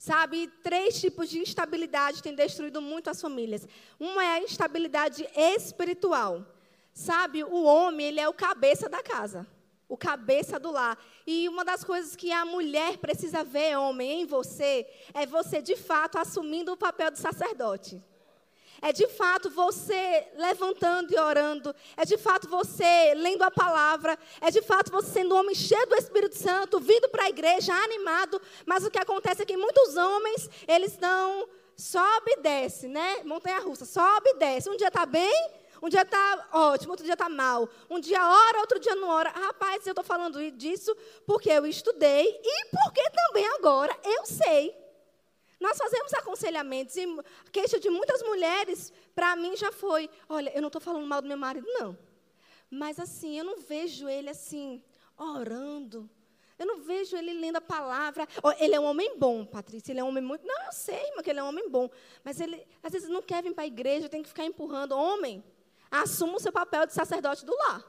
Sabe, 0.00 0.46
três 0.62 0.98
tipos 0.98 1.28
de 1.28 1.38
instabilidade 1.40 2.22
têm 2.22 2.34
destruído 2.34 2.80
muito 2.80 3.10
as 3.10 3.20
famílias. 3.20 3.68
Uma 3.98 4.24
é 4.24 4.28
a 4.28 4.42
instabilidade 4.42 5.28
espiritual. 5.36 6.46
Sabe, 6.94 7.44
o 7.44 7.64
homem, 7.64 8.06
ele 8.06 8.18
é 8.18 8.26
o 8.26 8.32
cabeça 8.32 8.88
da 8.88 9.02
casa 9.02 9.46
o 9.86 9.96
cabeça 9.96 10.56
do 10.56 10.70
lar. 10.70 10.96
E 11.26 11.48
uma 11.48 11.64
das 11.64 11.82
coisas 11.82 12.14
que 12.14 12.30
a 12.30 12.44
mulher 12.44 12.96
precisa 12.98 13.42
ver, 13.42 13.76
homem, 13.76 14.22
em 14.22 14.24
você, 14.24 14.86
é 15.12 15.26
você 15.26 15.60
de 15.60 15.74
fato 15.74 16.16
assumindo 16.16 16.72
o 16.72 16.76
papel 16.76 17.10
de 17.10 17.18
sacerdote. 17.18 18.00
É 18.82 18.92
de 18.92 19.06
fato 19.08 19.50
você 19.50 20.26
levantando 20.36 21.12
e 21.12 21.18
orando. 21.18 21.74
É 21.96 22.04
de 22.04 22.16
fato 22.16 22.48
você 22.48 23.14
lendo 23.14 23.42
a 23.42 23.50
palavra. 23.50 24.18
É 24.40 24.50
de 24.50 24.62
fato 24.62 24.90
você 24.90 25.10
sendo 25.10 25.34
um 25.34 25.38
homem 25.38 25.54
cheio 25.54 25.86
do 25.86 25.96
Espírito 25.96 26.36
Santo, 26.36 26.80
vindo 26.80 27.08
para 27.08 27.24
a 27.24 27.28
igreja, 27.28 27.74
animado. 27.74 28.40
Mas 28.64 28.84
o 28.84 28.90
que 28.90 28.98
acontece 28.98 29.42
é 29.42 29.44
que 29.46 29.56
muitos 29.56 29.96
homens, 29.96 30.48
eles 30.66 30.98
não 30.98 31.48
sobe 31.76 32.32
e 32.32 32.40
desce, 32.40 32.88
né? 32.88 33.22
Montanha 33.24 33.60
russa, 33.60 33.84
sobe 33.84 34.30
e 34.30 34.34
desce. 34.38 34.70
Um 34.70 34.76
dia 34.76 34.88
está 34.88 35.04
bem, 35.04 35.50
um 35.82 35.88
dia 35.88 36.02
está 36.02 36.48
ótimo, 36.52 36.92
outro 36.92 37.04
dia 37.04 37.14
está 37.14 37.28
mal. 37.28 37.68
Um 37.88 37.98
dia 37.98 38.24
ora, 38.26 38.58
outro 38.60 38.78
dia 38.78 38.94
não 38.94 39.08
ora. 39.08 39.30
Rapaz, 39.30 39.86
eu 39.86 39.92
estou 39.92 40.04
falando 40.04 40.50
disso 40.52 40.94
porque 41.26 41.50
eu 41.50 41.66
estudei 41.66 42.40
e 42.42 42.66
porque 42.66 43.02
também 43.10 43.46
agora 43.56 43.96
eu 44.04 44.26
sei. 44.26 44.74
Nós 45.60 45.76
fazemos 45.76 46.12
aconselhamentos 46.14 46.96
e 46.96 47.04
a 47.04 47.50
queixa 47.52 47.78
de 47.78 47.90
muitas 47.90 48.22
mulheres, 48.22 48.92
para 49.14 49.36
mim, 49.36 49.54
já 49.56 49.70
foi: 49.70 50.08
olha, 50.28 50.50
eu 50.54 50.62
não 50.62 50.68
estou 50.68 50.80
falando 50.80 51.06
mal 51.06 51.20
do 51.20 51.28
meu 51.28 51.36
marido, 51.36 51.66
não. 51.68 51.96
Mas 52.70 52.98
assim, 52.98 53.38
eu 53.38 53.44
não 53.44 53.58
vejo 53.58 54.08
ele 54.08 54.30
assim, 54.30 54.82
orando. 55.18 56.08
Eu 56.58 56.66
não 56.66 56.78
vejo 56.82 57.16
ele 57.16 57.32
lendo 57.32 57.56
a 57.56 57.60
palavra. 57.60 58.28
Ele 58.58 58.74
é 58.74 58.80
um 58.80 58.84
homem 58.84 59.18
bom, 59.18 59.46
Patrícia. 59.46 59.92
Ele 59.92 60.00
é 60.00 60.04
um 60.04 60.08
homem 60.08 60.22
muito. 60.22 60.46
Não, 60.46 60.66
eu 60.66 60.72
sei, 60.72 61.06
irmã, 61.08 61.22
que 61.22 61.30
ele 61.30 61.40
é 61.40 61.42
um 61.42 61.48
homem 61.48 61.68
bom. 61.70 61.88
Mas 62.22 62.38
ele, 62.38 62.66
às 62.82 62.92
vezes, 62.92 63.08
não 63.08 63.22
quer 63.22 63.42
vir 63.42 63.54
para 63.54 63.64
a 63.64 63.66
igreja, 63.66 64.10
tem 64.10 64.22
que 64.22 64.28
ficar 64.28 64.44
empurrando. 64.44 64.92
Homem, 64.92 65.42
assuma 65.90 66.36
o 66.36 66.40
seu 66.40 66.52
papel 66.52 66.86
de 66.86 66.92
sacerdote 66.92 67.46
do 67.46 67.56
lar. 67.56 67.82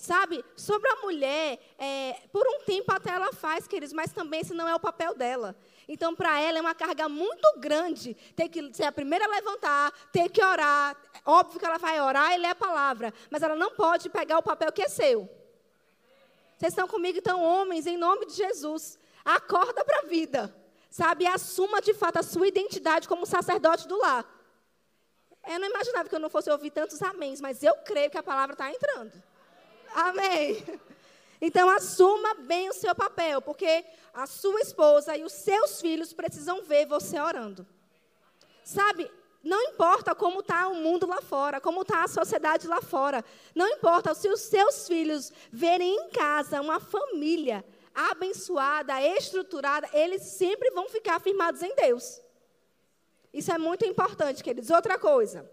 Sabe, 0.00 0.42
sobre 0.56 0.88
a 0.88 0.96
mulher, 1.02 1.58
é, 1.78 2.22
por 2.32 2.42
um 2.48 2.60
tempo 2.64 2.90
até 2.90 3.10
ela 3.10 3.34
faz, 3.34 3.68
queridos, 3.68 3.92
mas 3.92 4.10
também 4.10 4.40
esse 4.40 4.54
não 4.54 4.66
é 4.66 4.74
o 4.74 4.80
papel 4.80 5.14
dela. 5.14 5.54
Então, 5.86 6.16
para 6.16 6.40
ela 6.40 6.56
é 6.56 6.60
uma 6.62 6.74
carga 6.74 7.06
muito 7.06 7.46
grande 7.58 8.14
ter 8.34 8.48
que 8.48 8.72
ser 8.72 8.84
a 8.84 8.92
primeira 8.92 9.26
a 9.26 9.28
levantar, 9.28 9.92
ter 10.10 10.30
que 10.30 10.42
orar. 10.42 10.96
Óbvio 11.22 11.60
que 11.60 11.66
ela 11.66 11.76
vai 11.76 12.00
orar 12.00 12.32
e 12.32 12.38
ler 12.38 12.46
a 12.46 12.54
palavra, 12.54 13.12
mas 13.28 13.42
ela 13.42 13.54
não 13.54 13.72
pode 13.72 14.08
pegar 14.08 14.38
o 14.38 14.42
papel 14.42 14.72
que 14.72 14.80
é 14.80 14.88
seu. 14.88 15.28
Vocês 16.56 16.72
estão 16.72 16.88
comigo, 16.88 17.18
então, 17.18 17.42
homens, 17.44 17.86
em 17.86 17.98
nome 17.98 18.24
de 18.24 18.32
Jesus, 18.32 18.98
acorda 19.22 19.84
para 19.84 19.98
a 19.98 20.06
vida, 20.06 20.56
sabe? 20.88 21.24
E 21.24 21.26
assuma 21.26 21.82
de 21.82 21.92
fato 21.92 22.20
a 22.20 22.22
sua 22.22 22.48
identidade 22.48 23.06
como 23.06 23.26
sacerdote 23.26 23.86
do 23.86 23.98
lar. 23.98 24.24
Eu 25.46 25.60
não 25.60 25.68
imaginava 25.68 26.08
que 26.08 26.14
eu 26.14 26.20
não 26.20 26.30
fosse 26.30 26.50
ouvir 26.50 26.70
tantos 26.70 27.02
améns, 27.02 27.38
mas 27.38 27.62
eu 27.62 27.74
creio 27.84 28.10
que 28.10 28.16
a 28.16 28.22
palavra 28.22 28.54
está 28.54 28.70
entrando. 28.70 29.28
Amém. 29.94 30.64
Então, 31.40 31.70
assuma 31.70 32.34
bem 32.34 32.68
o 32.68 32.74
seu 32.74 32.94
papel, 32.94 33.40
porque 33.40 33.84
a 34.12 34.26
sua 34.26 34.60
esposa 34.60 35.16
e 35.16 35.24
os 35.24 35.32
seus 35.32 35.80
filhos 35.80 36.12
precisam 36.12 36.62
ver 36.62 36.86
você 36.86 37.18
orando. 37.18 37.66
Sabe, 38.62 39.10
não 39.42 39.60
importa 39.62 40.14
como 40.14 40.40
está 40.40 40.68
o 40.68 40.74
mundo 40.74 41.06
lá 41.06 41.22
fora, 41.22 41.60
como 41.60 41.80
está 41.82 42.04
a 42.04 42.08
sociedade 42.08 42.68
lá 42.68 42.82
fora. 42.82 43.24
Não 43.54 43.66
importa 43.68 44.14
se 44.14 44.28
os 44.28 44.40
seus 44.40 44.86
filhos 44.86 45.32
verem 45.50 45.94
em 45.94 46.10
casa 46.10 46.60
uma 46.60 46.78
família 46.78 47.64
abençoada, 47.94 49.02
estruturada, 49.02 49.88
eles 49.92 50.22
sempre 50.22 50.70
vão 50.70 50.88
ficar 50.88 51.20
firmados 51.20 51.62
em 51.62 51.74
Deus. 51.74 52.20
Isso 53.32 53.50
é 53.52 53.58
muito 53.58 53.84
importante, 53.84 54.42
queridos. 54.42 54.70
Outra 54.70 54.98
coisa. 54.98 55.50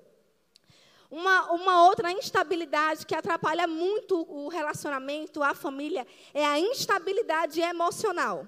Uma, 1.10 1.52
uma 1.54 1.86
outra 1.88 2.12
instabilidade 2.12 3.06
que 3.06 3.16
atrapalha 3.16 3.66
muito 3.66 4.26
o 4.30 4.50
relacionamento, 4.50 5.42
a 5.42 5.54
família, 5.54 6.06
é 6.34 6.46
a 6.46 6.60
instabilidade 6.60 7.62
emocional. 7.62 8.46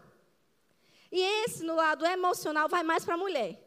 E 1.12 1.22
esse, 1.44 1.64
no 1.64 1.76
lado 1.76 2.06
emocional, 2.06 2.68
vai 2.68 2.84
mais 2.84 3.06
para 3.06 3.16
a 3.16 3.18
mulher. 3.18 3.58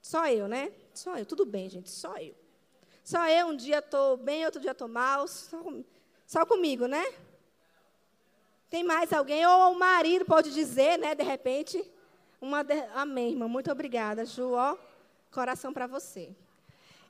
Só 0.00 0.28
eu, 0.28 0.46
né? 0.46 0.70
Só 0.92 1.16
eu. 1.16 1.24
Tudo 1.24 1.46
bem, 1.46 1.68
gente, 1.68 1.90
só 1.90 2.16
eu. 2.18 2.34
Só 3.02 3.26
eu, 3.28 3.48
um 3.48 3.56
dia 3.56 3.78
estou 3.78 4.16
bem, 4.16 4.44
outro 4.44 4.60
dia 4.60 4.72
estou 4.72 4.88
mal. 4.88 5.26
Só, 5.26 5.58
só 6.26 6.46
comigo, 6.46 6.86
né? 6.86 7.04
Tem 8.68 8.84
mais 8.84 9.12
alguém? 9.12 9.46
Ou 9.46 9.72
o 9.72 9.78
marido 9.78 10.24
pode 10.24 10.52
dizer, 10.52 10.98
né, 10.98 11.14
de 11.14 11.22
repente. 11.22 11.82
Uma 12.40 12.62
de... 12.62 12.74
Amém, 12.94 13.30
irmã. 13.30 13.48
Muito 13.48 13.72
obrigada, 13.72 14.26
Ju. 14.26 14.52
Ó, 14.52 14.76
coração 15.30 15.72
para 15.72 15.86
você. 15.86 16.34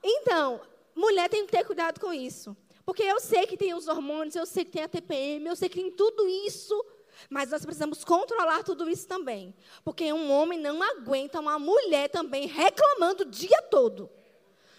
Então, 0.05 0.61
mulher 0.95 1.31
tem 1.31 1.47
que 1.47 1.53
ter 1.53 1.65
cuidado 1.65 1.99
com 1.99 2.13
isso. 2.13 2.55
Porque 2.85 3.03
eu 3.03 3.19
sei 3.19 3.47
que 3.47 3.57
tem 3.57 3.73
os 3.73 3.89
hormônios, 3.89 4.37
eu 4.37 4.45
sei 4.45 4.65
que 4.65 4.73
tem 4.73 4.83
a 4.83 4.89
TPM, 4.89 5.47
eu 5.47 5.57
sei 5.57 5.71
que 5.71 5.81
tem 5.81 5.91
tudo 5.91 6.29
isso. 6.29 6.85
Mas 7.31 7.51
nós 7.51 7.65
precisamos 7.65 8.05
controlar 8.05 8.63
tudo 8.63 8.89
isso 8.91 9.09
também. 9.09 9.55
Porque 9.83 10.13
um 10.13 10.31
homem 10.31 10.59
não 10.59 10.83
aguenta 10.83 11.41
uma 11.41 11.59
mulher 11.59 12.11
também 12.11 12.47
reclamando 12.47 13.23
o 13.23 13.27
dia 13.27 13.63
todo. 13.63 14.11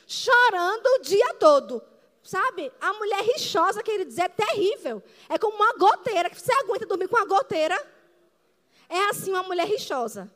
Chorando 0.05 0.86
o 0.86 1.00
dia 1.00 1.34
todo. 1.39 1.82
Sabe? 2.22 2.72
A 2.79 2.94
mulher 2.94 3.24
rixosa, 3.24 3.82
quer 3.82 4.05
dizer, 4.05 4.24
é 4.24 4.29
terrível. 4.29 5.01
É 5.27 5.39
como 5.39 5.55
uma 5.55 5.74
goteira. 5.74 6.29
Você 6.32 6.51
aguenta 6.53 6.86
dormir 6.86 7.08
com 7.08 7.15
uma 7.15 7.25
goteira? 7.25 7.75
É 8.88 9.10
assim 9.10 9.32
uma 9.32 9.44
mulher 9.44 9.67
rixosa. 9.67 10.32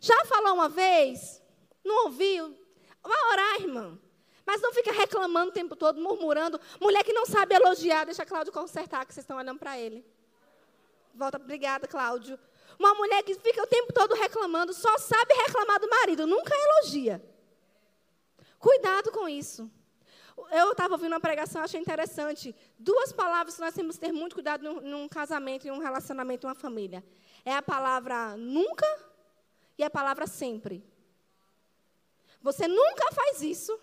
Já 0.00 0.24
falou 0.26 0.54
uma 0.54 0.68
vez? 0.68 1.42
Não 1.82 2.04
ouviu? 2.04 2.54
Vai 3.02 3.32
orar, 3.32 3.60
irmã. 3.62 3.98
Mas 4.46 4.60
não 4.60 4.72
fica 4.72 4.92
reclamando 4.92 5.50
o 5.50 5.54
tempo 5.54 5.74
todo, 5.74 6.00
murmurando. 6.00 6.60
Mulher 6.80 7.02
que 7.02 7.12
não 7.12 7.24
sabe 7.24 7.54
elogiar, 7.54 8.04
deixa 8.04 8.26
Cláudio 8.26 8.52
consertar, 8.52 9.06
que 9.06 9.14
vocês 9.14 9.24
estão 9.24 9.38
olhando 9.38 9.58
para 9.58 9.78
ele. 9.78 10.04
Volta, 11.14 11.38
obrigada, 11.38 11.86
Cláudio. 11.86 12.38
Uma 12.78 12.94
mulher 12.94 13.22
que 13.22 13.34
fica 13.34 13.62
o 13.62 13.66
tempo 13.66 13.92
todo 13.92 14.14
reclamando. 14.14 14.74
só 14.74 14.98
sabe 14.98 15.32
reclamar 15.34 15.80
do 15.80 15.88
marido, 15.88 16.26
nunca 16.26 16.52
elogia. 16.54 17.22
Cuidado 18.58 19.10
com 19.12 19.28
isso. 19.28 19.70
Eu 20.50 20.72
estava 20.72 20.94
ouvindo 20.94 21.12
uma 21.12 21.20
pregação, 21.20 21.62
achei 21.62 21.80
interessante. 21.80 22.54
Duas 22.78 23.12
palavras 23.12 23.54
que 23.54 23.60
nós 23.60 23.74
temos 23.74 23.96
que 23.96 24.06
ter 24.06 24.12
muito 24.12 24.34
cuidado 24.34 24.62
num, 24.62 24.80
num 24.80 25.08
casamento, 25.08 25.66
em 25.66 25.70
um 25.70 25.78
relacionamento, 25.78 26.46
em 26.46 26.48
uma 26.48 26.54
família. 26.54 27.04
É 27.44 27.54
a 27.54 27.62
palavra 27.62 28.36
nunca 28.36 28.86
e 29.78 29.84
a 29.84 29.90
palavra 29.90 30.26
sempre. 30.26 30.84
Você 32.42 32.66
nunca 32.66 33.12
faz 33.12 33.42
isso, 33.42 33.78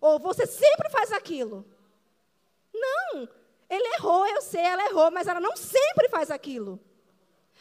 ou 0.00 0.18
você 0.18 0.46
sempre 0.46 0.90
faz 0.90 1.12
aquilo. 1.12 1.64
Não, 2.72 3.28
ele 3.68 3.94
errou, 3.96 4.26
eu 4.26 4.40
sei, 4.42 4.62
ela 4.62 4.86
errou, 4.86 5.10
mas 5.10 5.26
ela 5.26 5.40
não 5.40 5.56
sempre 5.56 6.08
faz 6.08 6.30
aquilo. 6.30 6.80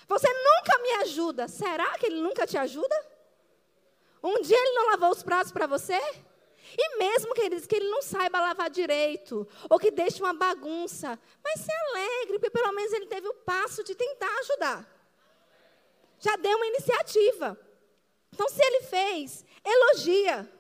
Você 0.08 0.28
nunca 0.28 0.80
me 0.80 0.92
ajuda. 1.04 1.48
Será 1.48 1.98
que 1.98 2.06
ele 2.06 2.22
nunca 2.22 2.46
te 2.46 2.58
ajuda? 2.58 2.96
Um 4.24 4.42
dia 4.42 4.58
ele 4.58 4.76
não 4.76 4.92
lavou 4.92 5.12
os 5.12 5.24
pratos 5.24 5.52
para 5.52 5.68
você? 5.68 6.00
E 6.78 6.98
mesmo 6.98 7.34
que 7.34 7.42
ele 7.42 7.56
diz 7.56 7.66
que 7.66 7.76
ele 7.76 7.90
não 7.90 8.02
saiba 8.02 8.42
lavar 8.42 8.70
direito, 8.70 9.48
ou 9.70 9.80
que 9.80 9.90
deixe 9.90 10.22
uma 10.22 10.34
bagunça, 10.34 11.18
mas 11.44 11.62
se 11.62 11.72
alegre, 11.72 12.40
porque 12.40 12.50
pelo 12.50 12.74
menos 12.74 12.92
ele 12.92 13.06
teve 13.06 13.28
o 13.28 13.34
passo 13.34 13.84
de 13.84 13.96
tentar 13.96 14.30
ajudar. 14.40 14.98
Já 16.20 16.36
deu 16.36 16.58
uma 16.58 16.68
iniciativa. 16.68 17.58
Então, 18.34 18.50
se 18.50 18.62
ele 18.62 18.82
fez, 18.82 19.46
elogia. 19.64 20.52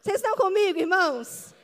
Vocês 0.00 0.16
estão 0.16 0.34
comigo, 0.34 0.78
irmãos? 0.78 1.54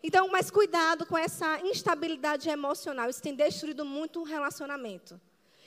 Então, 0.00 0.28
mas 0.28 0.48
cuidado 0.48 1.04
com 1.06 1.18
essa 1.18 1.58
instabilidade 1.60 2.48
emocional. 2.48 3.10
Isso 3.10 3.20
tem 3.20 3.34
destruído 3.34 3.84
muito 3.84 4.20
o 4.20 4.22
relacionamento. 4.22 5.20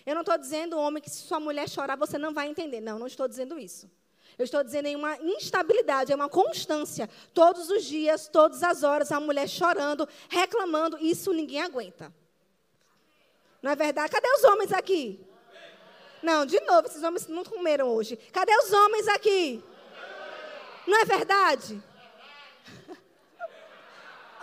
Eu 0.05 0.15
não 0.15 0.21
estou 0.21 0.37
dizendo, 0.37 0.77
homem, 0.77 1.03
que 1.03 1.09
se 1.09 1.17
sua 1.17 1.37
mulher 1.37 1.67
chorar, 1.67 1.97
você 1.97 2.17
não 2.17 2.33
vai 2.33 2.47
entender. 2.47 2.79
Não, 2.79 2.97
não 2.97 3.07
estou 3.07 3.27
dizendo 3.27 3.59
isso. 3.59 3.91
Eu 4.37 4.45
estou 4.45 4.63
dizendo 4.63 4.85
em 4.85 4.95
uma 4.95 5.17
instabilidade, 5.17 6.13
é 6.13 6.15
uma 6.15 6.29
constância. 6.29 7.09
Todos 7.33 7.69
os 7.69 7.83
dias, 7.83 8.29
todas 8.29 8.63
as 8.63 8.83
horas, 8.83 9.11
a 9.11 9.19
mulher 9.19 9.49
chorando, 9.49 10.07
reclamando. 10.29 10.97
Isso 11.01 11.33
ninguém 11.33 11.61
aguenta. 11.61 12.13
Não 13.61 13.71
é 13.71 13.75
verdade? 13.75 14.13
Cadê 14.13 14.29
os 14.29 14.45
homens 14.45 14.71
aqui? 14.71 15.19
Não, 16.23 16.45
de 16.45 16.61
novo, 16.61 16.87
esses 16.87 17.03
homens 17.03 17.27
não 17.27 17.43
comeram 17.43 17.89
hoje. 17.89 18.15
Cadê 18.31 18.55
os 18.55 18.71
homens 18.71 19.09
aqui? 19.09 19.61
Não 20.87 21.01
é 21.01 21.03
verdade? 21.03 21.83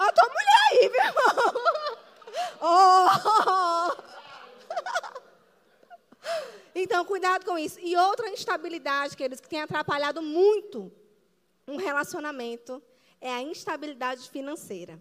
A 0.07 0.13
tua 0.13 0.29
mulher 0.29 0.61
aí, 0.71 0.89
meu 0.91 1.05
irmão. 1.05 1.55
Oh! 2.61 4.05
Então, 6.77 7.05
cuidado 7.05 7.45
com 7.45 7.57
isso. 7.57 7.79
E 7.79 7.97
outra 7.97 8.29
instabilidade, 8.29 9.17
queridos, 9.17 9.41
que 9.41 9.49
tem 9.49 9.63
atrapalhado 9.63 10.21
muito 10.21 10.91
um 11.69 11.77
relacionamento 11.77 12.83
é 13.21 13.33
a 13.33 13.41
instabilidade 13.41 14.29
financeira. 14.29 15.01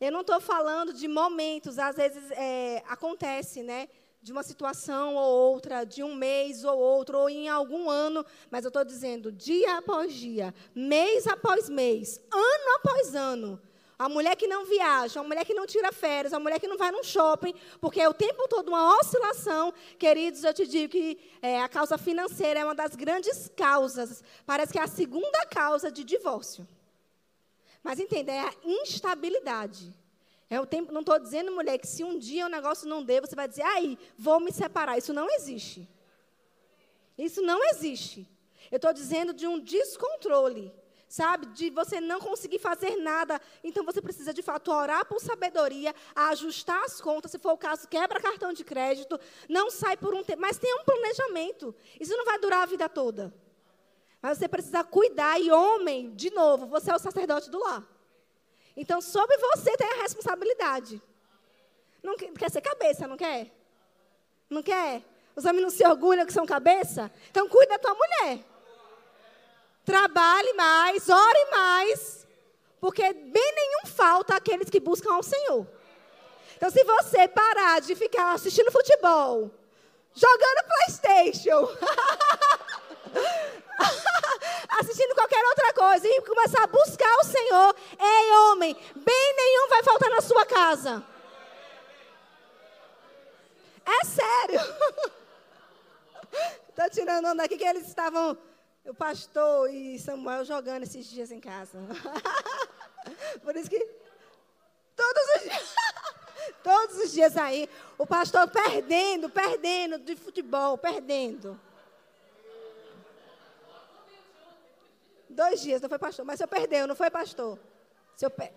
Eu 0.00 0.12
não 0.12 0.20
estou 0.20 0.40
falando 0.40 0.94
de 0.94 1.08
momentos, 1.08 1.78
às 1.78 1.96
vezes 1.96 2.30
é, 2.30 2.82
acontece, 2.86 3.62
né? 3.62 3.88
De 4.22 4.32
uma 4.32 4.42
situação 4.42 5.14
ou 5.14 5.52
outra, 5.52 5.84
de 5.84 6.02
um 6.02 6.14
mês 6.14 6.64
ou 6.64 6.78
outro, 6.78 7.18
ou 7.18 7.30
em 7.30 7.48
algum 7.48 7.88
ano, 7.88 8.24
mas 8.50 8.64
eu 8.64 8.68
estou 8.68 8.84
dizendo 8.84 9.32
dia 9.32 9.78
após 9.78 10.12
dia, 10.12 10.54
mês 10.74 11.26
após 11.26 11.68
mês, 11.70 12.20
ano 12.30 12.76
após 12.76 13.14
ano, 13.14 13.60
a 14.00 14.08
mulher 14.08 14.34
que 14.34 14.46
não 14.46 14.64
viaja, 14.64 15.20
a 15.20 15.22
mulher 15.22 15.44
que 15.44 15.52
não 15.52 15.66
tira 15.66 15.92
férias, 15.92 16.32
a 16.32 16.40
mulher 16.40 16.58
que 16.58 16.66
não 16.66 16.78
vai 16.78 16.90
num 16.90 17.04
shopping, 17.04 17.52
porque 17.82 18.00
é 18.00 18.08
o 18.08 18.14
tempo 18.14 18.48
todo 18.48 18.68
uma 18.68 18.96
oscilação. 18.98 19.74
Queridos, 19.98 20.42
eu 20.42 20.54
te 20.54 20.66
digo 20.66 20.90
que 20.90 21.18
é, 21.42 21.60
a 21.60 21.68
causa 21.68 21.98
financeira 21.98 22.60
é 22.60 22.64
uma 22.64 22.74
das 22.74 22.94
grandes 22.94 23.50
causas. 23.54 24.24
Parece 24.46 24.72
que 24.72 24.78
é 24.78 24.82
a 24.82 24.86
segunda 24.86 25.44
causa 25.44 25.92
de 25.92 26.02
divórcio. 26.02 26.66
Mas 27.82 28.00
entenda, 28.00 28.32
é 28.32 28.40
a 28.40 28.54
instabilidade. 28.64 29.92
É 30.50 30.60
o 30.60 30.66
tempo, 30.66 30.92
não 30.92 31.00
estou 31.00 31.16
dizendo, 31.16 31.52
mulher, 31.52 31.78
que 31.78 31.86
se 31.86 32.02
um 32.02 32.18
dia 32.18 32.46
o 32.46 32.48
negócio 32.48 32.88
não 32.88 33.04
der, 33.04 33.20
você 33.20 33.36
vai 33.36 33.46
dizer, 33.46 33.62
aí, 33.62 33.96
vou 34.18 34.40
me 34.40 34.52
separar. 34.52 34.98
Isso 34.98 35.12
não 35.12 35.30
existe. 35.30 35.88
Isso 37.16 37.40
não 37.40 37.64
existe. 37.70 38.28
Eu 38.68 38.76
estou 38.76 38.92
dizendo 38.92 39.32
de 39.32 39.46
um 39.46 39.60
descontrole 39.60 40.72
sabe? 41.10 41.46
De 41.46 41.70
você 41.70 42.00
não 42.00 42.20
conseguir 42.20 42.60
fazer 42.60 42.96
nada. 42.96 43.40
Então 43.64 43.84
você 43.84 44.00
precisa, 44.00 44.32
de 44.32 44.42
fato, 44.42 44.70
orar 44.70 45.04
por 45.04 45.20
sabedoria, 45.20 45.92
ajustar 46.14 46.84
as 46.84 47.00
contas, 47.00 47.32
se 47.32 47.38
for 47.38 47.52
o 47.52 47.58
caso, 47.58 47.88
quebra 47.88 48.20
cartão 48.20 48.52
de 48.52 48.62
crédito, 48.62 49.18
não 49.48 49.70
sai 49.70 49.96
por 49.96 50.14
um 50.14 50.22
tempo, 50.22 50.40
mas 50.40 50.56
tem 50.56 50.72
um 50.72 50.84
planejamento. 50.84 51.74
Isso 51.98 52.16
não 52.16 52.24
vai 52.24 52.38
durar 52.38 52.62
a 52.62 52.66
vida 52.66 52.88
toda. 52.88 53.34
Mas 54.22 54.38
você 54.38 54.46
precisa 54.46 54.84
cuidar, 54.84 55.40
e 55.40 55.50
homem, 55.50 56.14
de 56.14 56.30
novo, 56.30 56.66
você 56.66 56.92
é 56.92 56.94
o 56.94 56.98
sacerdote 56.98 57.50
do 57.50 57.58
lar. 57.58 57.84
Então, 58.80 58.98
sobre 59.02 59.36
você 59.36 59.76
tem 59.76 59.86
a 59.86 60.02
responsabilidade. 60.02 61.02
Não 62.02 62.16
quer 62.16 62.50
ser 62.50 62.62
cabeça, 62.62 63.06
não 63.06 63.14
quer? 63.14 63.54
Não 64.48 64.62
quer? 64.62 65.02
Os 65.36 65.44
homens 65.44 65.60
não 65.60 65.68
se 65.68 65.86
orgulham 65.86 66.24
que 66.24 66.32
são 66.32 66.46
cabeça? 66.46 67.12
Então, 67.30 67.46
cuida 67.46 67.74
da 67.74 67.78
tua 67.78 67.94
mulher. 67.94 68.38
Trabalhe 69.84 70.54
mais, 70.54 71.10
ore 71.10 71.44
mais, 71.50 72.26
porque 72.80 73.12
bem 73.12 73.52
nenhum 73.54 73.94
falta 73.94 74.34
aqueles 74.34 74.70
que 74.70 74.80
buscam 74.80 75.12
ao 75.12 75.22
Senhor. 75.22 75.66
Então, 76.56 76.70
se 76.70 76.82
você 76.82 77.28
parar 77.28 77.82
de 77.82 77.94
ficar 77.94 78.32
assistindo 78.32 78.72
futebol, 78.72 79.50
jogando 80.14 80.68
PlayStation, 80.68 81.68
assistindo 84.80 85.14
qualquer 85.14 85.44
outra 85.44 85.72
coisa 85.72 86.06
e 86.06 86.22
começar 86.22 86.62
a 86.62 86.66
buscar 86.66 87.14
o 87.16 87.24
Senhor, 87.24 87.74
ei, 87.98 88.32
homem, 88.32 88.74
bem 88.94 89.34
nenhum 89.36 89.68
vai 89.68 89.82
faltar 89.82 90.10
na 90.10 90.20
sua 90.20 90.46
casa. 90.46 91.04
É 93.84 94.04
sério. 94.04 94.60
Estou 96.68 96.90
tirando 96.90 97.26
onda 97.26 97.44
aqui 97.44 97.58
que 97.58 97.64
eles 97.64 97.86
estavam 97.86 98.38
o 98.84 98.94
pastor 98.94 99.72
e 99.72 99.98
Samuel 99.98 100.44
jogando 100.44 100.84
esses 100.84 101.06
dias 101.06 101.30
em 101.30 101.40
casa. 101.40 101.78
Por 103.42 103.56
isso 103.56 103.68
que 103.68 103.86
todos 104.96 105.22
os 105.36 105.42
dias, 105.42 105.74
todos 106.62 106.96
os 106.98 107.12
dias 107.12 107.36
aí, 107.36 107.68
o 107.98 108.06
pastor 108.06 108.48
perdendo, 108.48 109.28
perdendo 109.28 109.98
de 109.98 110.16
futebol, 110.16 110.78
perdendo. 110.78 111.60
Dois 115.30 115.62
dias, 115.62 115.80
não 115.80 115.88
foi 115.88 115.98
pastor, 115.98 116.24
mas 116.24 116.40
eu 116.40 116.48
perdeu, 116.48 116.88
não 116.88 116.96
foi 116.96 117.08
pastor. 117.08 117.58
Seu 118.16 118.28
pé. 118.28 118.52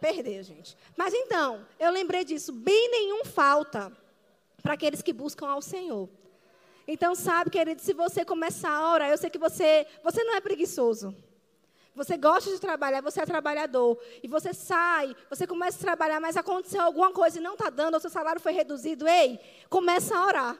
Perdeu, 0.00 0.42
gente. 0.44 0.76
Mas 0.96 1.12
então, 1.12 1.66
eu 1.78 1.90
lembrei 1.90 2.24
disso. 2.24 2.52
Bem 2.52 2.88
nenhum 2.88 3.24
falta 3.24 3.92
para 4.62 4.74
aqueles 4.74 5.02
que 5.02 5.12
buscam 5.12 5.48
ao 5.48 5.60
Senhor. 5.60 6.08
Então, 6.86 7.14
sabe, 7.16 7.50
querido, 7.50 7.82
se 7.82 7.92
você 7.92 8.24
começar 8.24 8.70
a 8.70 8.92
orar, 8.92 9.10
eu 9.10 9.18
sei 9.18 9.28
que 9.28 9.38
você, 9.38 9.86
você 10.02 10.22
não 10.22 10.36
é 10.36 10.40
preguiçoso. 10.40 11.14
Você 11.96 12.16
gosta 12.16 12.48
de 12.50 12.60
trabalhar, 12.60 13.02
você 13.02 13.20
é 13.20 13.26
trabalhador. 13.26 14.00
E 14.22 14.28
você 14.28 14.54
sai, 14.54 15.16
você 15.28 15.48
começa 15.48 15.78
a 15.78 15.80
trabalhar, 15.80 16.20
mas 16.20 16.36
aconteceu 16.36 16.80
alguma 16.80 17.12
coisa 17.12 17.38
e 17.38 17.42
não 17.42 17.54
está 17.54 17.68
dando, 17.70 17.94
ou 17.94 18.00
seu 18.00 18.08
salário 18.08 18.40
foi 18.40 18.52
reduzido. 18.52 19.08
Ei, 19.08 19.40
começa 19.68 20.16
a 20.16 20.24
orar. 20.24 20.58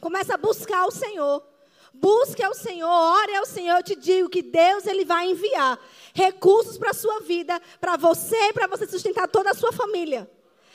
Começa 0.00 0.34
a 0.34 0.36
buscar 0.36 0.84
o 0.84 0.90
Senhor. 0.90 1.51
Busque 1.94 2.42
ao 2.42 2.54
Senhor, 2.54 2.88
ore 2.88 3.34
ao 3.36 3.46
Senhor. 3.46 3.76
Eu 3.76 3.82
te 3.82 3.94
digo 3.94 4.28
que 4.28 4.42
Deus 4.42 4.86
ele 4.86 5.04
vai 5.04 5.26
enviar 5.30 5.78
recursos 6.14 6.78
para 6.78 6.90
a 6.90 6.94
sua 6.94 7.20
vida, 7.20 7.60
para 7.80 7.96
você 7.96 8.36
e 8.48 8.52
para 8.52 8.66
você 8.66 8.86
sustentar 8.86 9.28
toda 9.28 9.50
a 9.50 9.54
sua 9.54 9.72
família. 9.72 10.30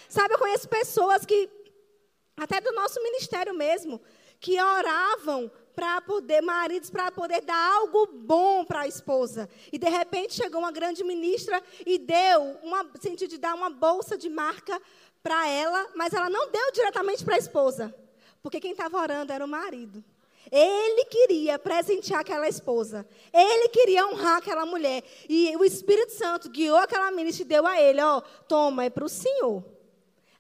Sabe, 0.08 0.34
eu 0.34 0.40
conheço 0.40 0.70
pessoas 0.70 1.26
que, 1.26 1.50
até 2.38 2.62
do 2.62 2.72
nosso 2.72 3.02
ministério 3.02 3.54
mesmo, 3.54 4.02
que 4.40 4.62
oravam 4.62 5.52
para 5.76 6.02
poder, 6.02 6.42
maridos, 6.42 6.90
para 6.90 7.12
poder 7.12 7.42
dar 7.42 7.76
algo 7.76 8.08
bom 8.08 8.66
para 8.66 8.82
a 8.82 8.88
esposa. 8.88 9.48
E 9.72 9.78
de 9.78 9.88
repente 9.88 10.34
chegou 10.34 10.60
uma 10.60 10.72
grande 10.72 11.04
ministra 11.04 11.62
e 11.86 12.00
deu, 12.00 12.58
uma, 12.64 12.84
sentido 13.00 13.30
de 13.30 13.38
dar 13.38 13.54
uma 13.54 13.70
bolsa 13.70 14.18
de 14.18 14.30
marca 14.30 14.82
para 15.22 15.48
ela, 15.48 15.88
mas 15.96 16.14
ela 16.14 16.30
não 16.30 16.50
deu 16.50 16.72
diretamente 16.72 17.24
para 17.24 17.36
a 17.36 17.38
esposa, 17.38 17.94
porque 18.42 18.60
quem 18.60 18.72
estava 18.72 19.00
orando 19.00 19.32
era 19.32 19.46
o 19.46 19.48
marido. 19.48 20.04
Ele 20.52 21.06
queria 21.06 21.60
presentear 21.60 22.22
aquela 22.22 22.48
esposa. 22.48 23.06
Ele 23.34 23.70
queria 23.70 24.08
honrar 24.08 24.38
aquela 24.38 24.66
mulher. 24.66 25.04
E 25.28 25.56
o 25.58 25.64
Espírito 25.64 26.14
Santo 26.14 26.50
guiou 26.50 26.78
aquela 26.78 27.12
ministra 27.12 27.44
e 27.44 27.48
deu 27.48 27.66
a 27.66 27.80
ele: 27.82 28.02
Ó, 28.02 28.22
toma, 28.48 28.86
é 28.86 28.90
para 28.90 29.06
o 29.06 29.10
Senhor. 29.10 29.64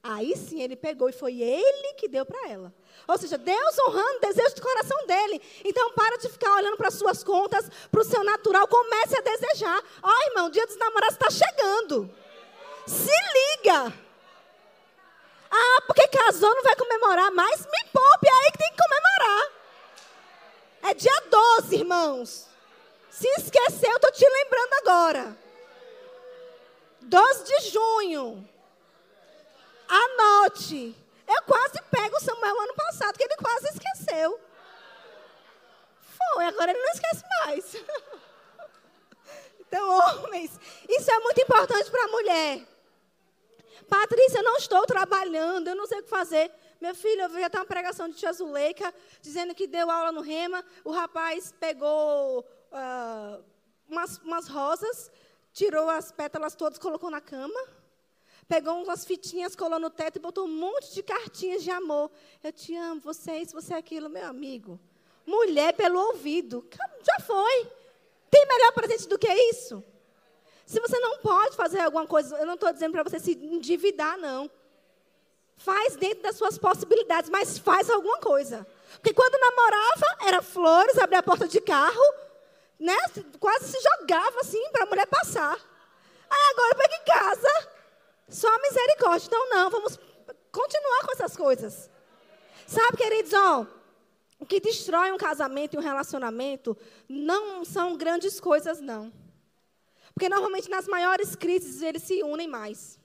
Aí 0.02 0.38
sim 0.38 0.62
ele 0.62 0.76
pegou 0.76 1.10
e 1.10 1.14
foi 1.14 1.42
ele 1.42 1.94
que 1.96 2.08
deu 2.08 2.26
para 2.26 2.50
ela. 2.50 2.74
Ou 3.08 3.18
seja, 3.18 3.38
Deus 3.38 3.78
honrando 3.80 4.18
o 4.18 4.22
desejo 4.22 4.56
do 4.56 4.62
coração 4.62 5.06
dele. 5.06 5.42
Então, 5.66 5.92
para 5.94 6.18
de 6.18 6.30
ficar 6.30 6.56
olhando 6.56 6.78
para 6.78 6.88
as 6.88 6.94
suas 6.94 7.24
contas, 7.24 7.70
para 7.92 8.02
o 8.02 8.06
seu 8.06 8.24
natural. 8.24 8.68
Comece 8.68 9.18
a 9.18 9.22
desejar. 9.22 9.84
Ó, 10.02 10.10
oh, 10.10 10.30
irmão, 10.30 10.48
o 10.48 10.52
dia 10.52 10.66
dos 10.66 10.78
namorados 10.78 11.16
está 11.16 11.30
chegando. 11.30 12.10
Se 12.86 13.12
liga. 13.34 13.94
Ah, 15.52 15.82
porque 15.88 16.08
casou, 16.08 16.56
não 16.56 16.64
vai 16.64 16.76
comemorar 16.76 17.32
mais? 17.32 17.62
Me 17.66 17.92
poupe, 17.92 18.28
é 18.28 18.32
aí 18.32 18.52
que 18.52 18.58
tem 18.58 18.78
É 20.82 20.94
dia 20.94 21.22
12, 21.30 21.76
irmãos. 21.76 22.48
Se 23.10 23.28
esqueceu, 23.40 23.92
eu 23.92 24.00
tô 24.00 24.12
te 24.12 24.28
lembrando 24.28 24.74
agora. 24.74 25.38
12 27.02 27.44
de 27.44 27.70
junho. 27.70 28.50
Anote. 29.88 30.96
Eu 31.28 31.42
quase 31.44 31.82
pego 31.90 32.16
o 32.16 32.22
Samuel 32.22 32.62
ano 32.62 32.74
passado, 32.76 33.18
que 33.18 33.24
ele 33.24 33.36
quase 33.38 33.68
esqueceu. 33.70 34.40
Foi, 36.00 36.46
agora 36.46 36.72
ele 36.72 36.82
não 36.82 36.92
esquece 36.92 37.24
mais. 37.46 37.76
Então, 39.70 39.86
homens, 40.24 40.58
isso 40.88 41.12
é 41.12 41.20
muito 41.20 41.42
importante 41.42 41.92
para 41.92 42.06
a 42.06 42.08
mulher. 42.08 42.66
Patrícia, 43.90 44.40
eu 44.40 44.44
não 44.44 44.56
estou 44.56 44.86
trabalhando, 44.86 45.68
eu 45.68 45.76
não 45.76 45.86
sei 45.86 46.00
o 46.00 46.04
que 46.04 46.10
fazer. 46.10 46.50
Meu 46.80 46.94
filho, 46.94 47.24
eu 47.24 47.30
vi 47.30 47.44
até 47.44 47.58
uma 47.58 47.66
pregação 47.66 48.08
de 48.08 48.16
Tia 48.16 48.32
Zuleika, 48.32 48.94
dizendo 49.22 49.56
que 49.56 49.66
deu 49.66 49.90
aula 49.90 50.12
no 50.12 50.22
Rema. 50.22 50.64
O 50.84 50.92
rapaz 50.92 51.54
pegou 51.60 52.42
uh, 52.42 53.44
umas, 53.90 54.18
umas 54.20 54.48
rosas, 54.48 55.12
tirou 55.52 55.90
as 55.90 56.12
pétalas 56.12 56.56
todas, 56.56 56.78
colocou 56.78 57.10
na 57.10 57.20
cama. 57.20 57.60
Pegou 58.48 58.82
umas 58.82 59.04
fitinhas, 59.04 59.56
colou 59.56 59.80
no 59.80 59.90
teto 59.90 60.18
e 60.18 60.20
botou 60.20 60.46
um 60.46 60.56
monte 60.56 60.94
de 60.94 61.04
cartinhas 61.04 61.64
de 61.64 61.72
amor. 61.72 62.10
Eu 62.44 62.54
te 62.54 62.76
amo, 62.76 63.02
você 63.02 63.32
é 63.32 63.42
isso, 63.42 63.54
você 63.54 63.74
é 63.74 63.78
aquilo, 63.78 64.08
meu 64.08 64.26
amigo. 64.26 64.80
Mulher 65.26 65.74
pelo 65.74 66.00
ouvido. 66.00 66.66
Já 67.04 67.20
foi. 67.26 67.68
Tem 68.30 68.46
melhor 68.46 68.72
presente 68.72 69.08
do 69.08 69.18
que 69.18 69.28
isso? 69.28 69.84
Se 70.66 70.80
você 70.80 71.00
não 71.00 71.18
pode 71.20 71.56
fazer 71.56 71.80
alguma 71.80 72.06
coisa, 72.06 72.38
eu 72.38 72.46
não 72.46 72.54
estou 72.54 72.72
dizendo 72.72 72.92
para 72.92 73.04
você 73.04 73.20
se 73.20 73.32
endividar, 73.32 74.18
não. 74.18 74.50
Faz 75.58 75.96
dentro 75.96 76.24
das 76.24 76.36
suas 76.36 76.58
possibilidades, 76.58 77.30
mas 77.30 77.58
faz 77.58 77.90
alguma 77.90 78.20
coisa. 78.20 78.66
Porque 78.94 79.14
quando 79.14 79.40
namorava, 79.40 80.28
era 80.28 80.42
flores, 80.42 80.98
abrir 80.98 81.18
a 81.18 81.24
porta 81.24 81.48
de 81.48 81.60
carro, 81.60 82.14
né? 82.80 82.96
Quase 83.40 83.72
se 83.72 83.80
jogava 83.82 84.40
assim 84.40 84.64
para 84.72 84.84
a 84.84 84.86
mulher 84.86 85.08
passar. 85.08 85.58
Aí 86.30 86.52
agora 86.52 86.76
pega 86.76 86.96
em 86.96 87.06
casa, 87.06 87.70
só 88.30 88.48
a 88.48 88.60
misericórdia. 88.60 89.28
Então, 89.28 89.50
não, 89.50 89.70
vamos 89.70 90.00
continuar 90.52 91.06
com 91.06 91.14
essas 91.14 91.36
coisas. 91.36 91.90
Sabe, 92.66 92.98
queridos, 92.98 93.34
ó, 93.34 93.66
o 94.40 94.46
que 94.46 94.60
destrói 94.60 95.12
um 95.12 95.18
casamento 95.18 95.74
e 95.74 95.78
um 95.78 95.82
relacionamento 95.82 96.78
não 97.10 97.66
são 97.66 97.98
grandes 97.98 98.40
coisas, 98.40 98.80
não. 98.80 99.12
Porque 100.14 100.30
normalmente 100.30 100.70
nas 100.70 100.88
maiores 100.88 101.36
crises 101.36 101.82
eles 101.82 102.04
se 102.04 102.24
unem 102.24 102.48
mais. 102.48 103.00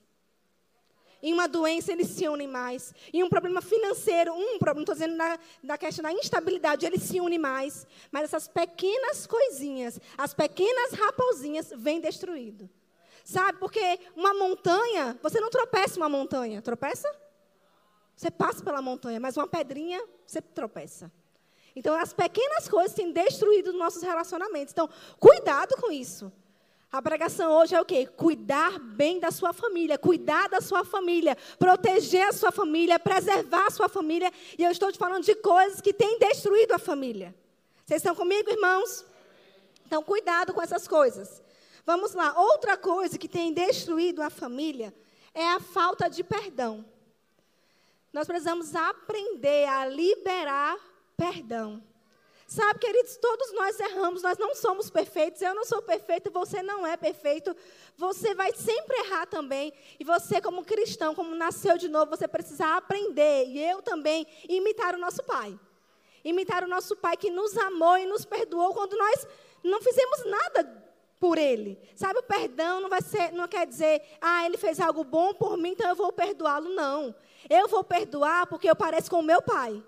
Em 1.23 1.33
uma 1.33 1.47
doença 1.47 1.93
eles 1.93 2.09
se 2.09 2.29
unem 2.29 2.49
mais. 2.49 2.93
Em 3.13 3.23
um 3.23 3.29
problema 3.29 3.63
financeiro, 3.63 4.33
um 4.35 4.59
problema, 4.59 4.81
estou 4.83 4.95
dizendo 4.95 5.15
na, 5.15 5.39
na 5.63 5.79
questão 5.79 6.03
da 6.03 6.13
instabilidade, 6.13 6.85
eles 6.85 7.03
se 7.03 7.21
unem 7.21 7.39
mais. 7.39 7.87
Mas 8.11 8.25
essas 8.25 8.49
pequenas 8.49 9.27
coisinhas, 9.27 10.01
as 10.19 10.35
pequenas 10.35 10.93
raposinhas, 10.93 11.73
vêm 11.77 12.01
destruído. 12.01 12.69
Sabe, 13.25 13.59
porque 13.61 14.01
uma 14.17 14.35
montanha, 14.35 15.17
você 15.23 15.41
não 15.41 15.49
tropeça 15.49 15.97
uma 15.97 16.09
montanha, 16.09 16.61
tropeça? 16.61 17.09
Você 18.17 18.31
passa 18.31 18.65
pela 18.65 18.83
montanha, 18.83 19.21
mas 19.21 19.37
uma 19.37 19.47
pedrinha, 19.47 20.03
você 20.27 20.43
tropeça. 20.43 21.11
Então, 21.75 21.95
as 21.95 22.13
pequenas 22.13 22.69
coisas 22.69 22.95
têm 22.95 23.13
destruído 23.13 23.69
os 23.69 23.79
nossos 23.79 24.03
relacionamentos. 24.03 24.73
Então, 24.73 24.89
cuidado 25.19 25.77
com 25.77 25.91
isso. 25.91 26.33
A 26.93 27.01
pregação 27.01 27.51
hoje 27.53 27.75
é 27.75 27.81
o 27.81 27.87
quê? 27.87 28.07
Cuidar 28.07 28.79
bem 28.79 29.19
da 29.19 29.31
sua 29.31 29.55
família, 29.55 29.97
cuidar 29.97 30.47
da 30.51 30.61
sua 30.61 30.85
família, 30.85 31.35
proteger 31.59 32.29
a 32.29 32.33
sua 32.33 32.53
família, 32.53 32.99
preservar 32.99 33.69
a 33.69 33.71
sua 33.71 33.89
família. 33.89 34.31
E 34.59 34.63
eu 34.63 34.71
estou 34.71 34.93
te 34.93 34.99
falando 34.99 35.25
de 35.25 35.35
coisas 35.37 35.81
que 35.81 35.95
têm 35.95 36.19
destruído 36.19 36.73
a 36.73 36.79
família. 36.79 37.35
Vocês 37.87 38.03
estão 38.03 38.15
comigo, 38.15 38.51
irmãos? 38.51 39.07
Então, 39.87 40.03
cuidado 40.03 40.53
com 40.53 40.61
essas 40.61 40.87
coisas. 40.87 41.43
Vamos 41.87 42.13
lá. 42.13 42.39
Outra 42.39 42.77
coisa 42.77 43.17
que 43.17 43.27
tem 43.27 43.55
destruído 43.55 44.21
a 44.21 44.29
família 44.29 44.95
é 45.33 45.49
a 45.49 45.61
falta 45.61 46.11
de 46.11 46.23
perdão. 46.23 46.85
Nós 48.13 48.27
precisamos 48.27 48.77
aprender 48.77 49.67
a 49.67 49.87
liberar 49.87 50.77
perdão. 51.17 51.83
Sabe, 52.53 52.81
queridos, 52.81 53.17
todos 53.17 53.51
nós 53.55 53.81
erramos, 53.81 54.23
nós 54.23 54.37
não 54.37 54.55
somos 54.55 54.91
perfeitos. 54.91 55.41
Eu 55.41 55.55
não 55.55 55.65
sou 55.65 55.81
perfeito, 55.81 56.31
você 56.31 56.63
não 56.63 56.87
é 56.87 56.99
perfeito. 56.99 57.57
Você 57.97 58.35
vai 58.35 58.53
sempre 58.53 58.95
errar 58.99 59.25
também. 59.25 59.73
E 59.99 60.05
você, 60.05 60.39
como 60.39 60.63
cristão, 60.63 61.15
como 61.15 61.35
nasceu 61.35 61.79
de 61.79 61.89
novo, 61.89 62.15
você 62.15 62.29
precisa 62.29 62.77
aprender, 62.77 63.47
e 63.47 63.59
eu 63.59 63.81
também, 63.81 64.27
imitar 64.47 64.95
o 64.95 64.99
nosso 64.99 65.23
Pai. 65.23 65.59
Imitar 66.23 66.63
o 66.63 66.69
nosso 66.69 66.95
Pai 66.95 67.17
que 67.17 67.31
nos 67.31 67.57
amou 67.57 67.97
e 67.97 68.05
nos 68.05 68.27
perdoou 68.27 68.75
quando 68.75 68.99
nós 68.99 69.27
não 69.65 69.81
fizemos 69.81 70.23
nada 70.27 70.93
por 71.19 71.39
ele. 71.39 71.79
Sabe, 71.97 72.19
o 72.19 72.23
perdão 72.23 72.83
não 72.83 72.91
vai 72.91 73.01
ser, 73.01 73.33
não 73.33 73.49
quer 73.49 73.67
dizer, 73.67 74.03
ah, 74.21 74.45
ele 74.45 74.59
fez 74.59 74.79
algo 74.79 75.03
bom 75.05 75.33
por 75.33 75.57
mim, 75.57 75.71
então 75.71 75.89
eu 75.89 75.97
vou 75.97 76.13
perdoá-lo. 76.13 76.69
Não. 76.69 77.15
Eu 77.49 77.67
vou 77.67 77.83
perdoar 77.83 78.47
porque 78.47 78.69
eu 78.69 78.77
pareço 78.77 79.11
com 79.11 79.21
o 79.21 79.23
meu 79.23 79.41
pai. 79.41 79.83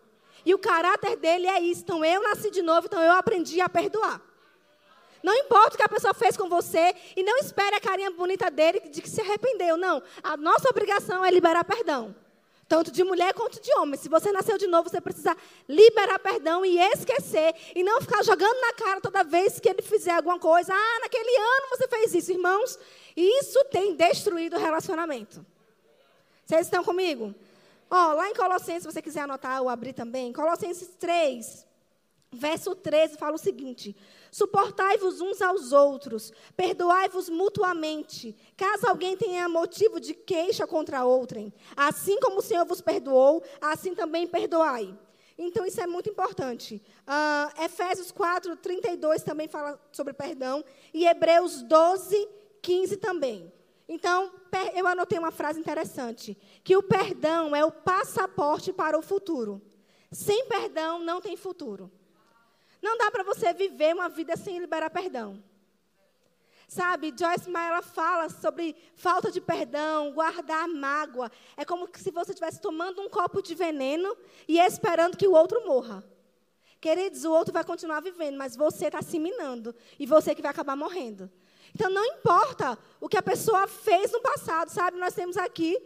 E 0.44 0.54
o 0.54 0.58
caráter 0.58 1.16
dele 1.16 1.46
é 1.46 1.60
isso. 1.60 1.82
Então 1.82 2.04
eu 2.04 2.22
nasci 2.22 2.50
de 2.50 2.62
novo, 2.62 2.86
então 2.86 3.02
eu 3.02 3.12
aprendi 3.12 3.60
a 3.60 3.68
perdoar. 3.68 4.20
Não 5.22 5.34
importa 5.34 5.74
o 5.74 5.76
que 5.78 5.82
a 5.82 5.88
pessoa 5.88 6.12
fez 6.12 6.36
com 6.36 6.50
você 6.50 6.94
e 7.16 7.22
não 7.22 7.38
espere 7.38 7.74
a 7.74 7.80
carinha 7.80 8.10
bonita 8.10 8.50
dele 8.50 8.80
de 8.80 9.00
que 9.00 9.08
se 9.08 9.22
arrependeu. 9.22 9.74
Não. 9.74 10.02
A 10.22 10.36
nossa 10.36 10.68
obrigação 10.68 11.24
é 11.24 11.30
liberar 11.30 11.64
perdão. 11.64 12.14
Tanto 12.68 12.90
de 12.90 13.02
mulher 13.02 13.32
quanto 13.32 13.58
de 13.58 13.72
homem. 13.78 13.98
Se 13.98 14.08
você 14.08 14.30
nasceu 14.32 14.58
de 14.58 14.66
novo, 14.66 14.90
você 14.90 15.00
precisa 15.00 15.34
liberar 15.66 16.18
perdão 16.18 16.64
e 16.64 16.78
esquecer. 16.78 17.54
E 17.74 17.82
não 17.82 18.02
ficar 18.02 18.22
jogando 18.22 18.60
na 18.60 18.74
cara 18.74 19.00
toda 19.00 19.24
vez 19.24 19.58
que 19.58 19.68
ele 19.68 19.80
fizer 19.80 20.12
alguma 20.12 20.38
coisa. 20.38 20.74
Ah, 20.74 21.00
naquele 21.00 21.36
ano 21.36 21.68
você 21.70 21.88
fez 21.88 22.14
isso, 22.14 22.32
irmãos. 22.32 22.78
Isso 23.16 23.64
tem 23.70 23.94
destruído 23.94 24.56
o 24.56 24.60
relacionamento. 24.60 25.44
Vocês 26.44 26.66
estão 26.66 26.84
comigo? 26.84 27.34
Ó, 27.90 28.12
lá 28.14 28.30
em 28.30 28.34
Colossenses, 28.34 28.82
se 28.82 28.92
você 28.92 29.02
quiser 29.02 29.20
anotar 29.20 29.62
ou 29.62 29.68
abrir 29.68 29.92
também, 29.92 30.32
Colossenses 30.32 30.88
3, 30.98 31.66
verso 32.32 32.74
13, 32.74 33.16
fala 33.16 33.34
o 33.34 33.38
seguinte: 33.38 33.96
Suportai-vos 34.30 35.20
uns 35.20 35.40
aos 35.40 35.72
outros, 35.72 36.32
perdoai-vos 36.56 37.28
mutuamente, 37.28 38.36
caso 38.56 38.88
alguém 38.88 39.16
tenha 39.16 39.48
motivo 39.48 40.00
de 40.00 40.12
queixa 40.12 40.66
contra 40.66 41.04
outrem. 41.04 41.52
Assim 41.76 42.18
como 42.18 42.38
o 42.38 42.42
Senhor 42.42 42.64
vos 42.64 42.80
perdoou, 42.80 43.42
assim 43.60 43.94
também 43.94 44.26
perdoai. 44.26 44.96
Então, 45.36 45.66
isso 45.66 45.80
é 45.80 45.86
muito 45.86 46.08
importante. 46.08 46.80
Uh, 47.06 47.64
Efésios 47.64 48.12
4, 48.12 48.56
32 48.56 49.22
também 49.22 49.48
fala 49.48 49.80
sobre 49.92 50.12
perdão. 50.12 50.64
E 50.92 51.06
Hebreus 51.06 51.62
12, 51.62 52.28
15 52.62 52.96
também. 52.98 53.52
Então, 53.88 54.32
eu 54.74 54.86
anotei 54.86 55.18
uma 55.18 55.30
frase 55.30 55.60
interessante: 55.60 56.36
que 56.62 56.76
o 56.76 56.82
perdão 56.82 57.54
é 57.54 57.64
o 57.64 57.72
passaporte 57.72 58.72
para 58.72 58.98
o 58.98 59.02
futuro. 59.02 59.60
Sem 60.10 60.46
perdão, 60.46 61.00
não 61.00 61.20
tem 61.20 61.36
futuro. 61.36 61.90
Não 62.80 62.96
dá 62.96 63.10
para 63.10 63.24
você 63.24 63.52
viver 63.52 63.94
uma 63.94 64.08
vida 64.08 64.36
sem 64.36 64.58
liberar 64.58 64.90
perdão. 64.90 65.42
Sabe, 66.66 67.14
Joyce 67.16 67.48
Meyer 67.50 67.82
fala 67.82 68.28
sobre 68.28 68.74
falta 68.94 69.30
de 69.30 69.40
perdão, 69.40 70.12
guardar 70.12 70.66
mágoa. 70.66 71.30
É 71.56 71.64
como 71.64 71.88
se 71.94 72.10
você 72.10 72.32
estivesse 72.32 72.60
tomando 72.60 73.02
um 73.02 73.08
copo 73.08 73.42
de 73.42 73.54
veneno 73.54 74.16
e 74.48 74.58
esperando 74.58 75.16
que 75.16 75.26
o 75.26 75.32
outro 75.32 75.64
morra. 75.66 76.04
Queridos, 76.80 77.24
o 77.24 77.32
outro 77.32 77.52
vai 77.52 77.64
continuar 77.64 78.00
vivendo, 78.00 78.36
mas 78.36 78.56
você 78.56 78.86
está 78.86 79.00
se 79.02 79.18
minando. 79.18 79.74
E 79.98 80.04
você 80.06 80.34
que 80.34 80.42
vai 80.42 80.50
acabar 80.50 80.76
morrendo. 80.76 81.30
Então, 81.74 81.90
não 81.90 82.04
importa 82.04 82.78
o 83.00 83.08
que 83.08 83.16
a 83.16 83.22
pessoa 83.22 83.66
fez 83.66 84.12
no 84.12 84.20
passado, 84.20 84.68
sabe? 84.70 84.96
Nós 84.96 85.14
temos 85.14 85.36
aqui 85.36 85.76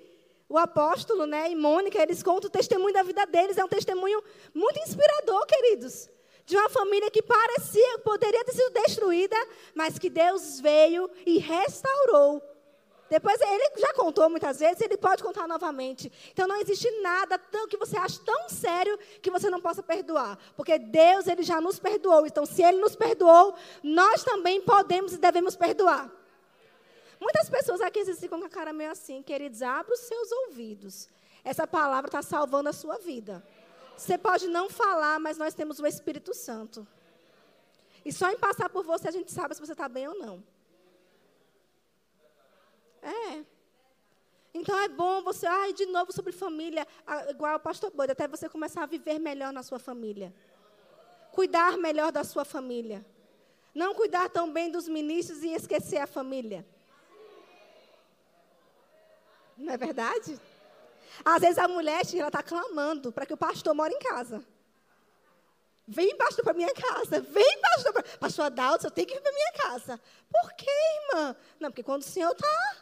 o 0.48 0.58
apóstolo 0.58 1.26
né, 1.26 1.50
e 1.50 1.56
Mônica, 1.56 2.00
eles 2.00 2.22
contam 2.22 2.48
o 2.48 2.52
testemunho 2.52 2.92
da 2.92 3.02
vida 3.02 3.26
deles. 3.26 3.58
É 3.58 3.64
um 3.64 3.68
testemunho 3.68 4.22
muito 4.54 4.78
inspirador, 4.80 5.46
queridos. 5.46 6.08
De 6.44 6.56
uma 6.56 6.68
família 6.68 7.10
que 7.10 7.22
parecia, 7.22 7.98
poderia 7.98 8.44
ter 8.44 8.52
sido 8.52 8.72
destruída, 8.72 9.36
mas 9.74 9.98
que 9.98 10.08
Deus 10.08 10.60
veio 10.60 11.10
e 11.26 11.38
restaurou 11.38 12.42
depois 13.08 13.40
ele 13.40 13.72
já 13.78 13.92
contou 13.94 14.28
muitas 14.28 14.58
vezes, 14.58 14.80
ele 14.80 14.96
pode 14.96 15.22
contar 15.22 15.48
novamente. 15.48 16.12
Então 16.32 16.46
não 16.46 16.56
existe 16.56 16.90
nada 17.00 17.38
tão, 17.38 17.66
que 17.66 17.76
você 17.76 17.96
ache 17.96 18.20
tão 18.20 18.48
sério 18.48 18.98
que 19.22 19.30
você 19.30 19.48
não 19.48 19.60
possa 19.60 19.82
perdoar, 19.82 20.38
porque 20.56 20.78
Deus 20.78 21.26
ele 21.26 21.42
já 21.42 21.60
nos 21.60 21.78
perdoou. 21.78 22.26
Então 22.26 22.44
se 22.44 22.62
ele 22.62 22.78
nos 22.78 22.94
perdoou, 22.94 23.54
nós 23.82 24.22
também 24.22 24.60
podemos 24.60 25.12
e 25.14 25.18
devemos 25.18 25.56
perdoar. 25.56 26.10
Muitas 27.20 27.48
pessoas 27.48 27.80
aqui 27.80 28.04
ficam 28.14 28.38
com 28.40 28.46
a 28.46 28.50
cara 28.50 28.72
meio 28.72 28.90
assim, 28.90 29.22
queridos, 29.22 29.62
abra 29.62 29.92
os 29.92 30.00
seus 30.00 30.30
ouvidos. 30.30 31.08
Essa 31.42 31.66
palavra 31.66 32.08
está 32.08 32.22
salvando 32.22 32.68
a 32.68 32.72
sua 32.72 32.98
vida. 32.98 33.42
Você 33.96 34.16
pode 34.16 34.46
não 34.46 34.68
falar, 34.68 35.18
mas 35.18 35.36
nós 35.36 35.54
temos 35.54 35.80
o 35.80 35.86
Espírito 35.86 36.32
Santo. 36.34 36.86
E 38.04 38.12
só 38.12 38.30
em 38.30 38.38
passar 38.38 38.68
por 38.68 38.84
você 38.84 39.08
a 39.08 39.10
gente 39.10 39.32
sabe 39.32 39.54
se 39.54 39.60
você 39.60 39.72
está 39.72 39.88
bem 39.88 40.06
ou 40.06 40.14
não. 40.14 40.42
É. 43.02 43.44
Então 44.54 44.78
é 44.78 44.88
bom 44.88 45.22
você, 45.22 45.46
ai, 45.46 45.72
de 45.72 45.86
novo 45.86 46.12
sobre 46.12 46.32
família, 46.32 46.86
igual 47.28 47.56
o 47.56 47.60
pastor 47.60 47.90
Bode, 47.90 48.12
até 48.12 48.26
você 48.26 48.48
começar 48.48 48.82
a 48.82 48.86
viver 48.86 49.18
melhor 49.18 49.52
na 49.52 49.62
sua 49.62 49.78
família. 49.78 50.34
cuidar 51.32 51.76
melhor 51.76 52.10
da 52.10 52.24
sua 52.24 52.44
família. 52.44 53.06
Não 53.74 53.94
cuidar 53.94 54.28
tão 54.28 54.52
bem 54.52 54.70
dos 54.70 54.88
ministros 54.88 55.42
e 55.44 55.52
esquecer 55.52 55.98
a 55.98 56.06
família. 56.06 56.66
Não 59.56 59.72
é 59.72 59.76
verdade? 59.76 60.40
Às 61.24 61.40
vezes 61.40 61.58
a 61.58 61.68
mulher 61.68 62.02
ela 62.14 62.28
está 62.28 62.42
clamando 62.42 63.12
para 63.12 63.24
que 63.26 63.34
o 63.34 63.36
pastor 63.36 63.74
more 63.74 63.94
em 63.94 63.98
casa. 63.98 64.44
Vem, 65.86 66.16
pastor, 66.16 66.44
para 66.44 66.54
minha 66.54 66.74
casa. 66.74 67.20
Vem, 67.20 67.60
pastor. 67.60 67.92
Pra... 67.92 68.02
Pastor 68.18 68.44
Adalto, 68.46 68.86
eu 68.86 68.90
tenho 68.90 69.06
que 69.06 69.14
ir 69.14 69.20
para 69.20 69.32
minha 69.32 69.52
casa. 69.52 70.00
Por 70.30 70.52
quê, 70.54 70.70
irmã? 70.70 71.36
Não, 71.58 71.70
porque 71.70 71.82
quando 71.82 72.02
o 72.02 72.04
senhor 72.04 72.32
está, 72.32 72.76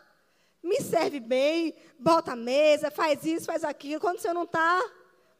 me 0.66 0.80
serve 0.80 1.20
bem, 1.20 1.74
bota 1.98 2.32
a 2.32 2.36
mesa, 2.36 2.90
faz 2.90 3.24
isso, 3.24 3.46
faz 3.46 3.64
aquilo. 3.64 4.00
Quando 4.00 4.18
o 4.18 4.20
senhor 4.20 4.34
não 4.34 4.42
está, 4.42 4.82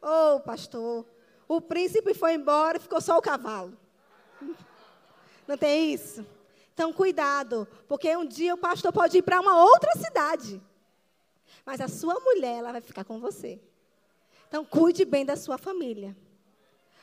ô, 0.01 0.35
oh, 0.35 0.39
pastor, 0.39 1.05
o 1.47 1.61
príncipe 1.61 2.13
foi 2.13 2.33
embora 2.33 2.77
e 2.77 2.81
ficou 2.81 3.01
só 3.01 3.17
o 3.17 3.21
cavalo. 3.21 3.77
Não 5.47 5.57
tem 5.57 5.93
isso? 5.93 6.25
Então, 6.73 6.91
cuidado, 6.91 7.67
porque 7.87 8.15
um 8.15 8.25
dia 8.25 8.53
o 8.53 8.57
pastor 8.57 8.91
pode 8.91 9.17
ir 9.17 9.21
para 9.21 9.39
uma 9.39 9.63
outra 9.63 9.93
cidade. 9.95 10.61
Mas 11.65 11.79
a 11.79 11.87
sua 11.87 12.19
mulher, 12.19 12.57
ela 12.57 12.73
vai 12.73 12.81
ficar 12.81 13.03
com 13.03 13.19
você. 13.19 13.59
Então, 14.47 14.63
cuide 14.63 15.05
bem 15.05 15.25
da 15.25 15.35
sua 15.35 15.57
família. 15.57 16.15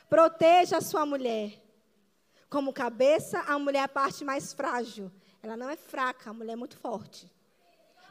Proteja 0.07 0.77
a 0.77 0.81
sua 0.81 1.05
mulher. 1.05 1.61
Como 2.49 2.71
cabeça, 2.71 3.39
a 3.41 3.57
mulher 3.57 3.79
é 3.79 3.83
a 3.83 3.87
parte 3.87 4.23
mais 4.23 4.53
frágil. 4.53 5.11
Ela 5.41 5.57
não 5.57 5.69
é 5.69 5.75
fraca, 5.75 6.29
a 6.29 6.33
mulher 6.33 6.53
é 6.53 6.55
muito 6.55 6.77
forte. 6.77 7.29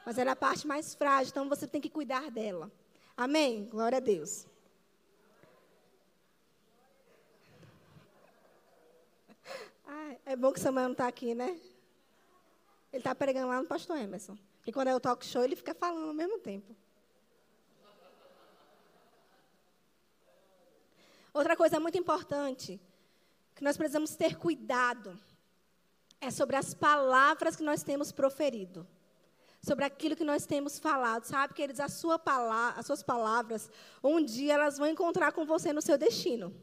Mas 0.04 0.18
ela 0.18 0.30
é 0.30 0.32
a 0.32 0.36
parte 0.36 0.66
mais 0.66 0.94
frágil, 0.94 1.30
então 1.30 1.48
você 1.48 1.66
tem 1.66 1.80
que 1.80 1.88
cuidar 1.88 2.30
dela. 2.30 2.70
Amém? 3.16 3.66
Glória 3.66 3.98
a 3.98 4.00
Deus. 4.00 4.46
Ah, 9.86 10.16
é 10.26 10.36
bom 10.36 10.52
que 10.52 10.60
Samuel 10.60 10.86
não 10.86 10.92
está 10.92 11.06
aqui, 11.06 11.34
né? 11.34 11.58
Ele 12.92 13.00
está 13.00 13.14
pregando 13.14 13.48
lá 13.48 13.60
no 13.60 13.68
pastor 13.68 13.96
Emerson. 13.96 14.36
E 14.66 14.72
quando 14.72 14.88
é 14.88 14.94
o 14.94 15.00
talk 15.00 15.24
show, 15.24 15.42
ele 15.42 15.56
fica 15.56 15.74
falando 15.74 16.08
ao 16.08 16.14
mesmo 16.14 16.38
tempo. 16.38 16.74
Outra 21.32 21.56
coisa 21.56 21.80
muito 21.80 21.98
importante, 21.98 22.80
que 23.54 23.64
nós 23.64 23.76
precisamos 23.76 24.14
ter 24.14 24.36
cuidado, 24.36 25.18
é 26.20 26.30
sobre 26.30 26.56
as 26.56 26.72
palavras 26.72 27.56
que 27.56 27.62
nós 27.62 27.82
temos 27.82 28.12
proferido. 28.12 28.86
Sobre 29.64 29.84
aquilo 29.86 30.14
que 30.14 30.24
nós 30.24 30.44
temos 30.44 30.78
falado. 30.78 31.24
Sabe, 31.24 31.54
queridos, 31.54 31.80
a 31.80 31.88
sua 31.88 32.18
palavra, 32.18 32.78
as 32.78 32.84
suas 32.84 33.02
palavras, 33.02 33.70
um 34.02 34.22
dia 34.22 34.54
elas 34.54 34.76
vão 34.76 34.86
encontrar 34.86 35.32
com 35.32 35.46
você 35.46 35.72
no 35.72 35.80
seu 35.80 35.96
destino. 35.96 36.54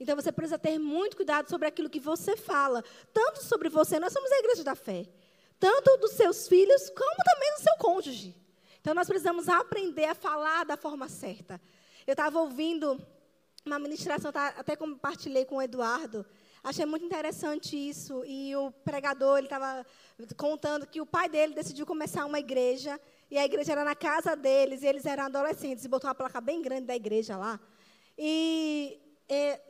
Então 0.00 0.16
você 0.16 0.32
precisa 0.32 0.58
ter 0.58 0.78
muito 0.78 1.16
cuidado 1.16 1.48
sobre 1.50 1.68
aquilo 1.68 1.90
que 1.90 2.00
você 2.00 2.34
fala. 2.34 2.82
Tanto 3.12 3.42
sobre 3.44 3.68
você, 3.68 4.00
nós 4.00 4.12
somos 4.12 4.32
a 4.32 4.38
igreja 4.38 4.64
da 4.64 4.74
fé. 4.74 5.06
Tanto 5.60 5.98
dos 5.98 6.12
seus 6.12 6.48
filhos, 6.48 6.88
como 6.90 7.24
também 7.24 7.54
do 7.56 7.62
seu 7.62 7.76
cônjuge. 7.76 8.34
Então 8.80 8.94
nós 8.94 9.06
precisamos 9.06 9.46
aprender 9.46 10.06
a 10.06 10.14
falar 10.14 10.64
da 10.64 10.78
forma 10.78 11.08
certa. 11.10 11.60
Eu 12.06 12.12
estava 12.12 12.38
ouvindo 12.40 12.98
uma 13.64 13.78
ministração, 13.78 14.32
tá, 14.32 14.48
até 14.48 14.76
compartilhei 14.76 15.44
com 15.44 15.56
o 15.56 15.62
Eduardo. 15.62 16.24
Achei 16.64 16.86
muito 16.86 17.04
interessante 17.04 17.76
isso. 17.76 18.24
E 18.24 18.56
o 18.56 18.70
pregador 18.70 19.36
ele 19.36 19.46
estava 19.46 19.84
contando 20.34 20.86
que 20.86 20.98
o 20.98 21.04
pai 21.04 21.28
dele 21.28 21.54
decidiu 21.54 21.84
começar 21.84 22.24
uma 22.24 22.38
igreja. 22.38 22.98
E 23.30 23.36
a 23.36 23.44
igreja 23.44 23.72
era 23.72 23.84
na 23.84 23.94
casa 23.94 24.34
deles. 24.34 24.82
E 24.82 24.86
eles 24.86 25.04
eram 25.04 25.24
adolescentes. 25.24 25.84
E 25.84 25.88
botou 25.88 26.08
uma 26.08 26.14
placa 26.14 26.40
bem 26.40 26.62
grande 26.62 26.86
da 26.86 26.96
igreja 26.96 27.36
lá. 27.36 27.60
E 28.16 28.98
é, 29.28 29.60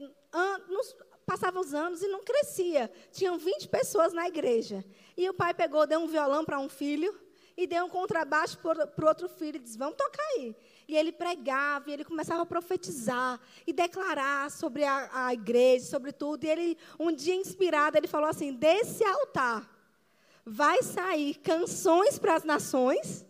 passavam 1.26 1.60
os 1.62 1.74
anos 1.74 2.00
e 2.00 2.06
não 2.06 2.22
crescia. 2.22 2.88
Tinham 3.10 3.36
20 3.38 3.68
pessoas 3.68 4.12
na 4.12 4.28
igreja. 4.28 4.84
E 5.16 5.28
o 5.28 5.34
pai 5.34 5.52
pegou, 5.52 5.88
deu 5.88 5.98
um 5.98 6.06
violão 6.06 6.44
para 6.44 6.60
um 6.60 6.68
filho 6.68 7.12
e 7.56 7.66
deu 7.66 7.84
um 7.84 7.88
contrabaixo 7.88 8.58
para 8.58 9.08
outro 9.08 9.28
filho 9.28 9.56
e 9.56 9.60
disse: 9.60 9.78
Vamos 9.78 9.96
tocar 9.96 10.22
aí. 10.36 10.54
E 10.86 10.96
ele 10.96 11.12
pregava, 11.12 11.88
e 11.88 11.92
ele 11.92 12.04
começava 12.04 12.42
a 12.42 12.46
profetizar 12.46 13.40
e 13.66 13.72
declarar 13.72 14.50
sobre 14.50 14.84
a, 14.84 15.26
a 15.26 15.32
igreja, 15.32 15.86
sobre 15.86 16.12
tudo. 16.12 16.44
E 16.44 16.50
ele, 16.50 16.78
um 16.98 17.12
dia 17.12 17.34
inspirado, 17.34 17.96
ele 17.96 18.08
falou 18.08 18.28
assim: 18.28 18.52
Desse 18.52 19.04
altar 19.04 19.70
vai 20.44 20.82
sair 20.82 21.36
canções 21.36 22.18
para 22.18 22.34
as 22.34 22.44
nações. 22.44 23.24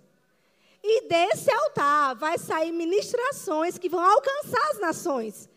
E 0.82 1.08
desse 1.08 1.50
altar 1.50 2.14
vai 2.14 2.36
sair 2.36 2.70
ministrações 2.70 3.78
que 3.78 3.88
vão 3.88 4.04
alcançar 4.04 4.70
as 4.70 4.80
nações. 4.80 5.48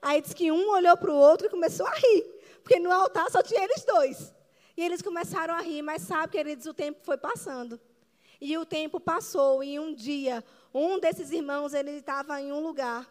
Aí 0.00 0.20
diz 0.20 0.32
que 0.32 0.52
um 0.52 0.70
olhou 0.70 0.96
para 0.96 1.10
o 1.10 1.16
outro 1.16 1.46
e 1.46 1.50
começou 1.50 1.86
a 1.86 1.94
rir, 1.94 2.22
porque 2.62 2.78
no 2.78 2.92
altar 2.92 3.28
só 3.28 3.42
tinha 3.42 3.64
eles 3.64 3.84
dois. 3.84 4.32
E 4.76 4.84
eles 4.84 5.02
começaram 5.02 5.54
a 5.54 5.60
rir, 5.60 5.82
mas 5.82 6.02
sabe, 6.02 6.32
queridos, 6.32 6.66
o 6.66 6.74
tempo 6.74 7.00
foi 7.02 7.16
passando. 7.16 7.80
E 8.40 8.56
o 8.58 8.66
tempo 8.66 9.00
passou, 9.00 9.62
e 9.62 9.78
um 9.78 9.94
dia, 9.94 10.44
um 10.72 10.98
desses 10.98 11.30
irmãos, 11.30 11.72
ele 11.72 11.92
estava 11.92 12.40
em 12.40 12.52
um 12.52 12.60
lugar, 12.60 13.10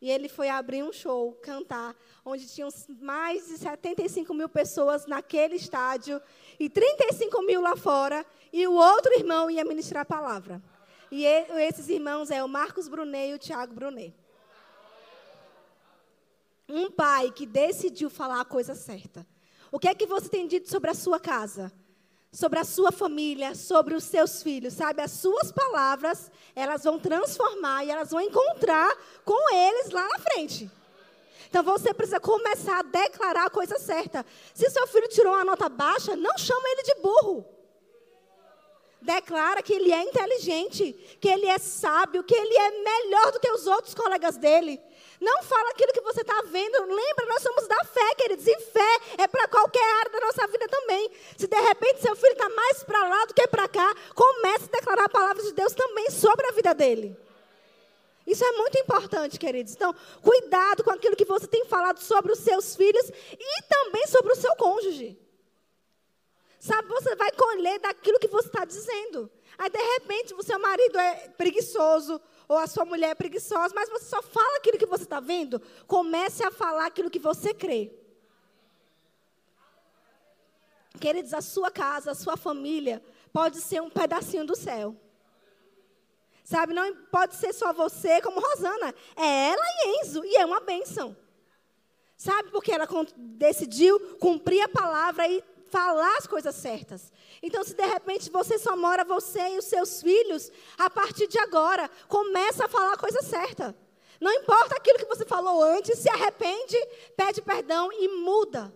e 0.00 0.10
ele 0.10 0.28
foi 0.28 0.48
abrir 0.48 0.82
um 0.82 0.92
show, 0.92 1.32
cantar, 1.42 1.94
onde 2.24 2.48
tinham 2.48 2.68
mais 3.00 3.46
de 3.46 3.58
75 3.58 4.32
mil 4.34 4.48
pessoas 4.48 5.06
naquele 5.06 5.56
estádio, 5.56 6.20
e 6.58 6.68
35 6.68 7.42
mil 7.42 7.60
lá 7.60 7.76
fora, 7.76 8.24
e 8.52 8.66
o 8.66 8.72
outro 8.72 9.12
irmão 9.14 9.50
ia 9.50 9.64
ministrar 9.64 10.02
a 10.02 10.06
palavra. 10.06 10.62
E 11.10 11.24
esses 11.24 11.88
irmãos 11.88 12.30
é 12.30 12.42
o 12.42 12.48
Marcos 12.48 12.88
Brunet 12.88 13.30
e 13.30 13.34
o 13.34 13.38
Tiago 13.38 13.74
Brunet. 13.74 14.14
Um 16.68 16.90
pai 16.90 17.30
que 17.30 17.44
decidiu 17.44 18.08
falar 18.08 18.40
a 18.40 18.44
coisa 18.44 18.74
certa. 18.74 19.26
O 19.70 19.78
que 19.78 19.88
é 19.88 19.94
que 19.94 20.06
você 20.06 20.28
tem 20.28 20.46
dito 20.46 20.68
sobre 20.70 20.90
a 20.90 20.94
sua 20.94 21.20
casa? 21.20 21.72
Sobre 22.34 22.58
a 22.58 22.64
sua 22.64 22.90
família, 22.90 23.54
sobre 23.54 23.94
os 23.94 24.02
seus 24.02 24.42
filhos, 24.42 24.74
sabe? 24.74 25.00
As 25.00 25.12
suas 25.12 25.52
palavras, 25.52 26.32
elas 26.56 26.82
vão 26.82 26.98
transformar 26.98 27.84
e 27.84 27.90
elas 27.90 28.10
vão 28.10 28.20
encontrar 28.20 28.92
com 29.24 29.54
eles 29.54 29.90
lá 29.90 30.02
na 30.08 30.18
frente. 30.18 30.68
Então 31.48 31.62
você 31.62 31.94
precisa 31.94 32.18
começar 32.18 32.80
a 32.80 32.82
declarar 32.82 33.46
a 33.46 33.50
coisa 33.50 33.78
certa. 33.78 34.26
Se 34.52 34.68
seu 34.68 34.84
filho 34.88 35.06
tirou 35.06 35.32
uma 35.32 35.44
nota 35.44 35.68
baixa, 35.68 36.16
não 36.16 36.36
chama 36.36 36.68
ele 36.70 36.82
de 36.82 36.94
burro. 36.96 37.46
Declara 39.00 39.62
que 39.62 39.72
ele 39.72 39.92
é 39.92 40.02
inteligente, 40.02 40.92
que 41.20 41.28
ele 41.28 41.46
é 41.46 41.58
sábio, 41.58 42.24
que 42.24 42.34
ele 42.34 42.56
é 42.56 42.70
melhor 42.82 43.30
do 43.30 43.38
que 43.38 43.52
os 43.52 43.68
outros 43.68 43.94
colegas 43.94 44.36
dele. 44.36 44.80
Não 45.20 45.42
fala 45.42 45.70
aquilo 45.70 45.92
que 45.92 46.00
você 46.00 46.20
está 46.20 46.42
vendo. 46.42 46.80
Lembra, 46.82 47.26
nós 47.26 47.42
somos 47.42 47.66
da 47.66 47.84
fé, 47.84 48.14
queridos. 48.16 48.46
E 48.46 48.60
fé 48.60 49.00
é 49.18 49.26
para 49.26 49.48
qualquer 49.48 49.84
área 50.00 50.10
da 50.10 50.20
nossa 50.20 50.46
vida 50.46 50.68
também. 50.68 51.10
Se 51.36 51.46
de 51.46 51.60
repente 51.60 52.02
seu 52.02 52.16
filho 52.16 52.32
está 52.32 52.48
mais 52.48 52.82
para 52.82 53.08
lá 53.08 53.24
do 53.26 53.34
que 53.34 53.46
para 53.48 53.68
cá, 53.68 53.94
comece 54.14 54.64
a 54.64 54.78
declarar 54.78 55.04
a 55.04 55.08
palavra 55.08 55.42
de 55.42 55.52
Deus 55.52 55.72
também 55.72 56.10
sobre 56.10 56.46
a 56.46 56.52
vida 56.52 56.74
dele. 56.74 57.16
Isso 58.26 58.42
é 58.42 58.52
muito 58.52 58.78
importante, 58.78 59.38
queridos. 59.38 59.74
Então, 59.74 59.94
cuidado 60.22 60.82
com 60.82 60.90
aquilo 60.90 61.16
que 61.16 61.26
você 61.26 61.46
tem 61.46 61.64
falado 61.66 62.00
sobre 62.00 62.32
os 62.32 62.38
seus 62.38 62.74
filhos 62.74 63.10
e 63.32 63.62
também 63.68 64.06
sobre 64.06 64.32
o 64.32 64.36
seu 64.36 64.54
cônjuge. 64.56 65.18
Sabe, 66.58 66.88
você 66.88 67.14
vai 67.14 67.30
colher 67.32 67.78
daquilo 67.78 68.18
que 68.18 68.26
você 68.26 68.48
está 68.48 68.64
dizendo. 68.64 69.30
Aí, 69.58 69.68
de 69.68 69.78
repente, 69.78 70.32
o 70.32 70.42
seu 70.42 70.58
marido 70.58 70.98
é 70.98 71.28
preguiçoso, 71.36 72.18
ou 72.48 72.58
a 72.58 72.66
sua 72.66 72.84
mulher 72.84 73.10
é 73.10 73.14
preguiçosa, 73.14 73.74
mas 73.74 73.88
você 73.88 74.06
só 74.06 74.22
fala 74.22 74.58
aquilo 74.58 74.78
que 74.78 74.86
você 74.86 75.04
está 75.04 75.20
vendo, 75.20 75.60
comece 75.86 76.44
a 76.44 76.50
falar 76.50 76.86
aquilo 76.86 77.10
que 77.10 77.18
você 77.18 77.54
crê. 77.54 77.92
Queridos, 81.00 81.34
a 81.34 81.40
sua 81.40 81.70
casa, 81.70 82.12
a 82.12 82.14
sua 82.14 82.36
família 82.36 83.02
pode 83.32 83.60
ser 83.60 83.82
um 83.82 83.90
pedacinho 83.90 84.46
do 84.46 84.54
céu. 84.54 84.96
Sabe, 86.44 86.74
não 86.74 86.94
pode 87.06 87.34
ser 87.36 87.54
só 87.54 87.72
você, 87.72 88.20
como 88.20 88.38
Rosana. 88.38 88.94
É 89.16 89.50
ela 89.50 89.64
e 89.66 90.00
Enzo, 90.00 90.24
e 90.24 90.36
é 90.36 90.44
uma 90.44 90.60
bênção. 90.60 91.16
Sabe, 92.16 92.50
porque 92.50 92.70
ela 92.70 92.86
decidiu 93.16 93.98
cumprir 94.18 94.60
a 94.60 94.68
palavra 94.68 95.26
e 95.26 95.42
falar 95.74 96.18
as 96.18 96.26
coisas 96.28 96.54
certas. 96.54 97.12
Então, 97.42 97.64
se 97.64 97.74
de 97.74 97.84
repente 97.84 98.30
você 98.30 98.56
só 98.60 98.76
mora 98.76 99.04
você 99.04 99.40
e 99.54 99.58
os 99.58 99.64
seus 99.64 100.00
filhos, 100.00 100.52
a 100.78 100.88
partir 100.88 101.26
de 101.26 101.36
agora, 101.36 101.90
começa 102.06 102.66
a 102.66 102.68
falar 102.68 102.92
a 102.92 102.96
coisa 102.96 103.20
certa. 103.22 103.76
Não 104.20 104.32
importa 104.32 104.76
aquilo 104.76 105.00
que 105.00 105.12
você 105.12 105.24
falou 105.26 105.64
antes, 105.64 105.98
se 105.98 106.08
arrepende, 106.08 106.76
pede 107.16 107.42
perdão 107.42 107.90
e 107.92 108.06
muda. 108.06 108.72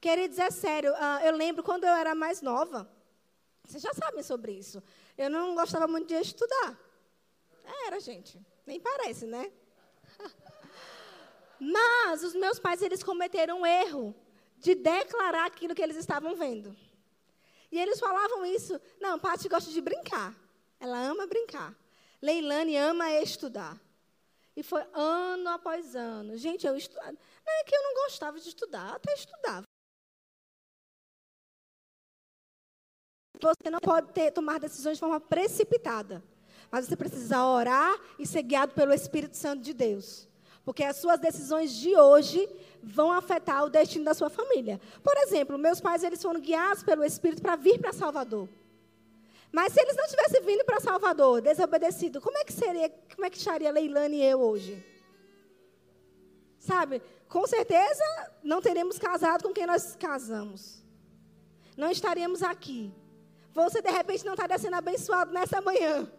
Queridos, 0.00 0.38
é 0.38 0.50
sério, 0.50 0.92
uh, 0.92 1.26
eu 1.26 1.36
lembro 1.36 1.62
quando 1.62 1.84
eu 1.84 1.92
era 1.92 2.14
mais 2.14 2.40
nova, 2.40 2.90
vocês 3.62 3.82
já 3.82 3.92
sabem 3.92 4.22
sobre 4.22 4.52
isso. 4.52 4.82
Eu 5.18 5.28
não 5.28 5.54
gostava 5.54 5.86
muito 5.86 6.08
de 6.08 6.14
estudar. 6.14 6.78
Era, 7.86 8.00
gente. 8.00 8.40
Nem 8.66 8.80
parece, 8.80 9.26
né? 9.26 9.52
Mas 11.60 12.22
os 12.22 12.34
meus 12.34 12.58
pais, 12.58 12.80
eles 12.80 13.02
cometeram 13.02 13.60
um 13.60 13.66
erro 13.66 14.14
de 14.64 14.74
declarar 14.74 15.44
aquilo 15.44 15.74
que 15.74 15.82
eles 15.82 15.98
estavam 15.98 16.34
vendo. 16.34 16.74
E 17.70 17.78
eles 17.78 18.00
falavam 18.00 18.46
isso. 18.46 18.80
Não, 18.98 19.18
Paty 19.18 19.46
gosta 19.46 19.70
de 19.70 19.80
brincar. 19.82 20.34
Ela 20.80 20.98
ama 20.98 21.26
brincar. 21.26 21.76
Leilane 22.22 22.74
ama 22.74 23.10
estudar. 23.10 23.78
E 24.56 24.62
foi 24.62 24.82
ano 24.94 25.50
após 25.50 25.94
ano. 25.94 26.38
Gente, 26.38 26.66
eu 26.66 26.74
estudava. 26.78 27.12
Não 27.12 27.52
é 27.52 27.64
que 27.64 27.76
eu 27.76 27.82
não 27.82 27.94
gostava 28.04 28.40
de 28.40 28.48
estudar, 28.48 28.94
até 28.94 29.12
estudava. 29.12 29.64
Você 33.38 33.68
não 33.70 33.80
pode 33.80 34.12
ter, 34.14 34.30
tomar 34.30 34.58
decisões 34.58 34.96
de 34.96 35.00
forma 35.00 35.20
precipitada. 35.20 36.24
Mas 36.70 36.86
você 36.86 36.96
precisa 36.96 37.44
orar 37.44 37.94
e 38.18 38.26
ser 38.26 38.42
guiado 38.42 38.72
pelo 38.72 38.94
Espírito 38.94 39.36
Santo 39.36 39.62
de 39.62 39.74
Deus. 39.74 40.26
Porque 40.64 40.82
as 40.82 40.96
suas 40.96 41.20
decisões 41.20 41.72
de 41.72 41.94
hoje 41.94 42.48
vão 42.82 43.12
afetar 43.12 43.64
o 43.64 43.70
destino 43.70 44.04
da 44.04 44.14
sua 44.14 44.30
família. 44.30 44.80
Por 45.02 45.16
exemplo, 45.18 45.58
meus 45.58 45.80
pais 45.80 46.02
eles 46.02 46.22
foram 46.22 46.40
guiados 46.40 46.82
pelo 46.82 47.04
Espírito 47.04 47.42
para 47.42 47.56
vir 47.56 47.78
para 47.78 47.92
Salvador. 47.92 48.48
Mas 49.52 49.72
se 49.72 49.80
eles 49.80 49.94
não 49.94 50.06
tivessem 50.06 50.42
vindo 50.42 50.64
para 50.64 50.80
Salvador, 50.80 51.40
desobedecido, 51.40 52.20
como 52.20 52.36
é 52.38 52.44
que 52.44 52.52
seria, 52.52 52.88
como 53.14 53.24
é 53.24 53.30
que 53.30 53.36
estaria 53.36 53.70
Leilane 53.70 54.16
e 54.16 54.24
eu 54.24 54.40
hoje? 54.40 54.84
Sabe? 56.58 57.02
Com 57.28 57.46
certeza 57.46 58.02
não 58.42 58.62
teríamos 58.62 58.98
casado 58.98 59.44
com 59.44 59.52
quem 59.52 59.66
nós 59.66 59.94
casamos. 59.96 60.82
Não 61.76 61.90
estaríamos 61.90 62.42
aqui. 62.42 62.92
Você 63.52 63.80
de 63.82 63.90
repente 63.90 64.24
não 64.24 64.32
estaria 64.32 64.58
sendo 64.58 64.74
abençoado 64.74 65.32
nessa 65.32 65.60
manhã. 65.60 66.10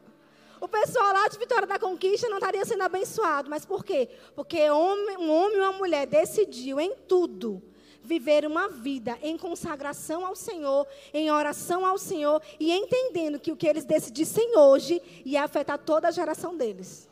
O 0.60 0.68
pessoal 0.68 1.14
lá 1.14 1.28
de 1.28 1.38
Vitória 1.38 1.68
da 1.68 1.78
Conquista 1.78 2.30
não 2.30 2.38
estaria 2.38 2.66
sendo 2.66 2.84
abençoado. 2.84 3.50
Mas 3.50 3.66
por 3.66 3.84
quê? 3.84 4.10
Porque 4.36 4.70
um 4.70 5.32
homem 5.32 5.58
e 5.58 5.62
uma 5.62 5.74
mulher 5.74 6.08
decidiu 6.08 6.80
em 6.80 6.96
tudo 7.08 7.62
viver 8.06 8.46
uma 8.46 8.70
vida 8.70 9.18
em 9.22 9.38
consagração 9.38 10.26
ao 10.26 10.36
Senhor, 10.36 10.88
em 11.14 11.32
oração 11.32 11.86
ao 11.86 11.98
Senhor 11.98 12.42
e 12.60 12.72
entendendo 12.72 13.40
que 13.40 13.52
o 13.52 13.56
que 13.56 13.68
eles 13.68 13.84
decidissem 13.84 14.56
hoje 14.56 15.02
ia 15.26 15.44
afetar 15.44 15.80
toda 15.80 16.08
a 16.08 16.12
geração 16.12 16.56
deles. 16.56 17.10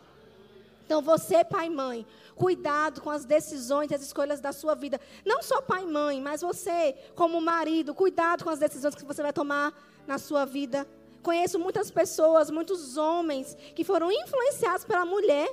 Então, 0.86 1.02
você, 1.02 1.44
pai 1.44 1.68
e 1.68 1.70
mãe, 1.70 2.06
cuidado 2.36 3.02
com 3.02 3.10
as 3.10 3.26
decisões 3.26 3.90
e 3.90 3.96
as 3.96 4.02
escolhas 4.02 4.40
da 4.40 4.52
sua 4.52 4.76
vida. 4.76 5.00
Não 5.26 5.42
só 5.42 5.62
pai 5.62 5.84
e 5.84 5.88
mãe, 5.88 6.22
mas 6.22 6.42
você, 6.42 6.96
como 7.16 7.42
marido, 7.42 7.96
cuidado 7.96 8.44
com 8.44 8.50
as 8.50 8.60
decisões 8.60 8.94
que 8.94 9.06
você 9.06 9.22
vai 9.22 9.34
tomar 9.34 9.74
na 10.06 10.18
sua 10.18 10.46
vida. 10.46 10.88
Conheço 11.24 11.58
muitas 11.58 11.90
pessoas, 11.90 12.52
muitos 12.52 12.98
homens 12.98 13.58
que 13.74 13.84
foram 13.84 14.12
influenciados 14.12 14.86
pela 14.86 15.06
mulher. 15.06 15.50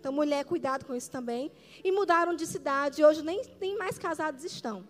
Então, 0.00 0.10
mulher, 0.10 0.44
cuidado 0.44 0.86
com 0.86 0.94
isso 0.94 1.10
também. 1.10 1.52
E 1.84 1.92
mudaram 1.92 2.34
de 2.34 2.46
cidade. 2.46 3.04
Hoje 3.04 3.22
nem, 3.22 3.42
nem 3.60 3.76
mais 3.76 3.98
casados 3.98 4.42
estão. 4.42 4.88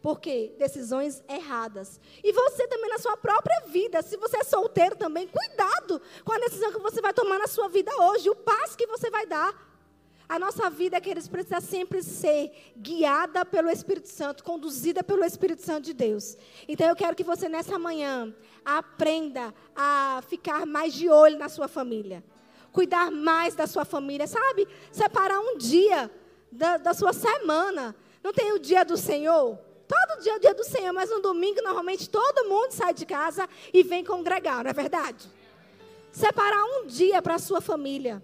Por 0.00 0.20
quê? 0.20 0.54
Decisões 0.58 1.22
erradas. 1.28 2.00
E 2.22 2.32
você 2.32 2.66
também 2.68 2.88
na 2.88 2.98
sua 2.98 3.16
própria 3.16 3.60
vida. 3.66 4.00
Se 4.00 4.16
você 4.16 4.38
é 4.38 4.44
solteiro 4.44 4.96
também, 4.96 5.28
cuidado 5.28 6.00
com 6.24 6.32
a 6.32 6.38
decisão 6.38 6.72
que 6.72 6.78
você 6.78 7.00
vai 7.00 7.12
tomar 7.12 7.38
na 7.38 7.46
sua 7.46 7.68
vida 7.68 7.90
hoje. 8.00 8.30
O 8.30 8.34
passo 8.34 8.76
que 8.76 8.86
você 8.86 9.10
vai 9.10 9.26
dar. 9.26 9.52
A 10.28 10.38
nossa 10.38 10.68
vida, 10.68 11.00
queridos, 11.00 11.26
precisa 11.26 11.58
sempre 11.58 12.02
ser 12.02 12.52
guiada 12.76 13.46
pelo 13.46 13.70
Espírito 13.70 14.08
Santo, 14.08 14.44
conduzida 14.44 15.02
pelo 15.02 15.24
Espírito 15.24 15.62
Santo 15.62 15.86
de 15.86 15.94
Deus. 15.94 16.36
Então 16.68 16.86
eu 16.86 16.94
quero 16.94 17.16
que 17.16 17.24
você 17.24 17.48
nessa 17.48 17.78
manhã 17.78 18.34
aprenda 18.62 19.54
a 19.74 20.22
ficar 20.28 20.66
mais 20.66 20.92
de 20.92 21.08
olho 21.08 21.38
na 21.38 21.48
sua 21.48 21.66
família. 21.66 22.22
Cuidar 22.70 23.10
mais 23.10 23.54
da 23.54 23.66
sua 23.66 23.86
família, 23.86 24.26
sabe? 24.26 24.68
Separar 24.92 25.40
um 25.40 25.56
dia 25.56 26.10
da, 26.52 26.76
da 26.76 26.92
sua 26.92 27.14
semana. 27.14 27.96
Não 28.22 28.30
tem 28.30 28.52
o 28.52 28.58
dia 28.58 28.84
do 28.84 28.98
Senhor? 28.98 29.58
Todo 29.88 30.20
dia 30.20 30.32
é 30.32 30.36
o 30.36 30.40
dia 30.40 30.54
do 30.54 30.64
Senhor, 30.64 30.92
mas 30.92 31.08
no 31.08 31.22
domingo, 31.22 31.62
normalmente, 31.62 32.10
todo 32.10 32.46
mundo 32.46 32.72
sai 32.72 32.92
de 32.92 33.06
casa 33.06 33.48
e 33.72 33.82
vem 33.82 34.04
congregar, 34.04 34.62
não 34.62 34.70
é 34.70 34.74
verdade? 34.74 35.26
Separar 36.12 36.62
um 36.62 36.86
dia 36.86 37.22
para 37.22 37.36
a 37.36 37.38
sua 37.38 37.62
família. 37.62 38.22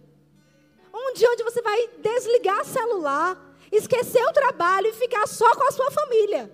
Um 0.94 1.12
dia 1.12 1.28
onde 1.33 1.42
você 1.42 1.61
vai 1.61 1.88
desligar 1.98 2.64
celular, 2.64 3.37
esquecer 3.72 4.24
o 4.24 4.33
trabalho 4.33 4.87
e 4.87 4.92
ficar 4.92 5.26
só 5.26 5.52
com 5.57 5.64
a 5.64 5.72
sua 5.72 5.90
família. 5.90 6.48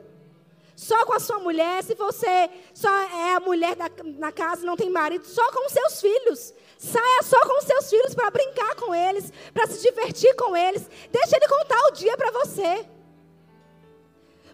Só 0.75 1.05
com 1.05 1.13
a 1.13 1.21
sua 1.21 1.39
mulher, 1.39 1.85
se 1.85 1.95
você 1.95 2.49
só 2.73 2.89
é 2.89 3.35
a 3.35 3.41
mulher 3.41 3.77
da, 3.77 3.91
na 4.03 4.33
casa, 4.33 4.65
não 4.65 4.79
tem 4.79 4.89
marido, 4.89 5.27
só 5.27 5.53
com 5.53 5.67
os 5.67 5.73
seus 5.73 6.01
filhos. 6.01 6.55
Saia 6.79 7.23
só 7.23 7.39
com 7.43 7.59
os 7.59 7.67
seus 7.67 7.91
filhos 7.91 8.15
para 8.15 8.31
brincar 8.31 8.75
com 8.77 8.95
eles, 8.95 9.31
para 9.53 9.67
se 9.67 9.83
divertir 9.83 10.35
com 10.35 10.57
eles. 10.57 10.89
Deixa 11.13 11.37
ele 11.37 11.47
contar 11.47 11.79
o 11.89 11.91
dia 11.91 12.17
para 12.17 12.31
você. 12.31 12.89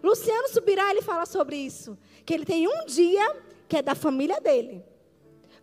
Luciano 0.03 0.49
Subirá, 0.49 0.91
ele 0.91 1.01
fala 1.01 1.25
sobre 1.25 1.55
isso. 1.55 1.97
Que 2.25 2.33
ele 2.33 2.43
tem 2.43 2.67
um 2.67 2.85
dia 2.85 3.41
que 3.69 3.77
é 3.77 3.81
da 3.81 3.95
família 3.95 4.41
dele. 4.41 4.83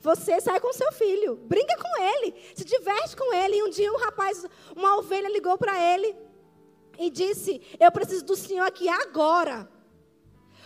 Você 0.04 0.38
sai 0.38 0.60
com 0.60 0.70
seu 0.70 0.92
filho, 0.92 1.36
brinca 1.36 1.74
com 1.78 2.02
ele, 2.02 2.34
se 2.54 2.62
diverte 2.62 3.16
com 3.16 3.32
ele. 3.32 3.56
E 3.56 3.62
um 3.62 3.70
dia 3.70 3.90
um 3.90 3.96
rapaz, 3.96 4.44
uma 4.76 4.98
ovelha 4.98 5.30
ligou 5.30 5.56
para 5.56 5.80
ele 5.80 6.14
e 6.98 7.08
disse: 7.08 7.62
Eu 7.80 7.90
preciso 7.90 8.22
do 8.22 8.36
senhor 8.36 8.66
aqui 8.66 8.86
agora. 8.86 9.66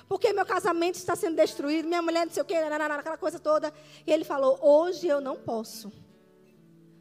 Porque 0.09 0.33
meu 0.33 0.44
casamento 0.44 0.96
está 0.96 1.14
sendo 1.14 1.37
destruído, 1.37 1.87
minha 1.87 2.03
mulher 2.03 2.27
não 2.27 2.33
sei 2.33 2.42
o 2.42 2.44
quê, 2.44 2.55
aquela 2.57 3.16
coisa 3.16 3.38
toda. 3.38 3.72
E 4.05 4.12
ele 4.12 4.24
falou: 4.24 4.59
Hoje 4.61 5.07
eu 5.07 5.20
não 5.20 5.37
posso. 5.37 5.92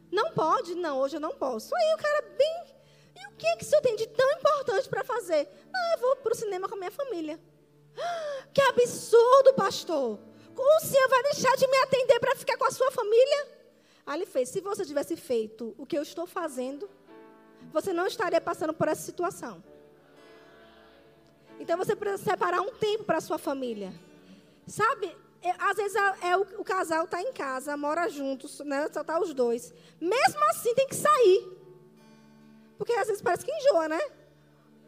Não 0.08 0.30
pode? 0.30 0.76
Não, 0.76 1.00
hoje 1.00 1.16
eu 1.16 1.20
não 1.20 1.34
posso. 1.34 1.74
Aí 1.74 1.94
o 1.94 1.98
cara, 1.98 2.22
bem. 2.38 2.76
E 3.16 3.26
o 3.26 3.32
que, 3.32 3.48
é 3.48 3.56
que 3.56 3.64
o 3.64 3.66
senhor 3.66 3.82
tem 3.82 3.96
de 3.96 4.06
tão 4.06 4.30
importante 4.34 4.88
para 4.88 5.02
fazer? 5.02 5.48
Ah, 5.74 5.94
eu 5.94 6.00
vou 6.02 6.14
para 6.14 6.32
o 6.34 6.36
cinema 6.36 6.68
com 6.68 6.76
a 6.76 6.78
minha 6.78 6.92
família. 6.92 7.40
Que 8.54 8.60
absurdo, 8.60 9.54
pastor 9.54 10.27
o 10.62 10.80
senhor 10.80 11.08
vai 11.08 11.22
deixar 11.24 11.56
de 11.56 11.66
me 11.66 11.76
atender 11.78 12.20
para 12.20 12.36
ficar 12.36 12.56
com 12.56 12.64
a 12.64 12.70
sua 12.70 12.90
família? 12.90 13.48
Aí 14.06 14.18
ele 14.18 14.26
fez: 14.26 14.48
se 14.48 14.60
você 14.60 14.84
tivesse 14.84 15.16
feito 15.16 15.74
o 15.76 15.84
que 15.84 15.96
eu 15.96 16.02
estou 16.02 16.26
fazendo, 16.26 16.88
você 17.72 17.92
não 17.92 18.06
estaria 18.06 18.40
passando 18.40 18.72
por 18.72 18.88
essa 18.88 19.02
situação. 19.02 19.62
Então 21.60 21.76
você 21.76 21.94
precisa 21.94 22.30
separar 22.30 22.60
um 22.60 22.72
tempo 22.72 23.04
para 23.04 23.20
sua 23.20 23.38
família. 23.38 23.92
Sabe, 24.66 25.14
é, 25.42 25.50
às 25.58 25.76
vezes 25.76 25.96
é, 25.96 26.28
é 26.30 26.36
o, 26.36 26.42
o, 26.58 26.64
casal 26.64 27.04
está 27.04 27.20
em 27.22 27.32
casa, 27.32 27.76
mora 27.76 28.08
juntos, 28.08 28.60
né, 28.60 28.88
só 28.92 29.02
tá 29.02 29.20
os 29.20 29.34
dois. 29.34 29.72
Mesmo 30.00 30.44
assim 30.50 30.74
tem 30.74 30.88
que 30.88 30.96
sair. 30.96 31.58
Porque 32.76 32.92
às 32.92 33.08
vezes 33.08 33.22
parece 33.22 33.44
que 33.44 33.52
enjoa, 33.52 33.88
né? 33.88 34.00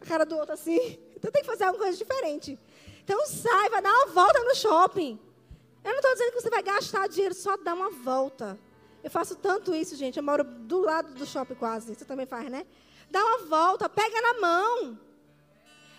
A 0.01 0.07
cara 0.07 0.25
do 0.25 0.37
outro 0.37 0.55
assim. 0.55 0.99
Então 1.21 1.31
tem 1.31 1.43
que 1.43 1.49
fazer 1.49 1.65
alguma 1.65 1.85
coisa 1.85 1.99
diferente. 1.99 2.59
Então 3.05 3.27
sai, 3.27 3.69
vai 3.69 3.83
dar 3.83 3.93
uma 3.93 4.07
volta 4.07 4.43
no 4.43 4.55
shopping. 4.55 5.21
Eu 5.85 5.91
não 5.91 5.99
estou 5.99 6.13
dizendo 6.13 6.33
que 6.33 6.41
você 6.41 6.51
vai 6.51 6.63
gastar 6.63 7.09
dinheiro, 7.09 7.35
só 7.35 7.57
dar 7.57 7.75
uma 7.75 7.91
volta. 7.91 8.59
Eu 9.03 9.11
faço 9.11 9.35
tanto 9.37 9.75
isso, 9.75 9.97
gente. 9.97 10.19
Eu 10.19 10.23
moro 10.23 10.45
do 10.45 10.81
lado 10.81 11.15
do 11.15 11.25
shopping 11.25 11.55
quase. 11.55 11.95
Você 11.95 12.05
também 12.05 12.27
faz, 12.27 12.51
né? 12.51 12.67
Dá 13.11 13.25
uma 13.25 13.39
volta, 13.47 13.89
pega 13.89 14.21
na 14.21 14.41
mão. 14.41 14.99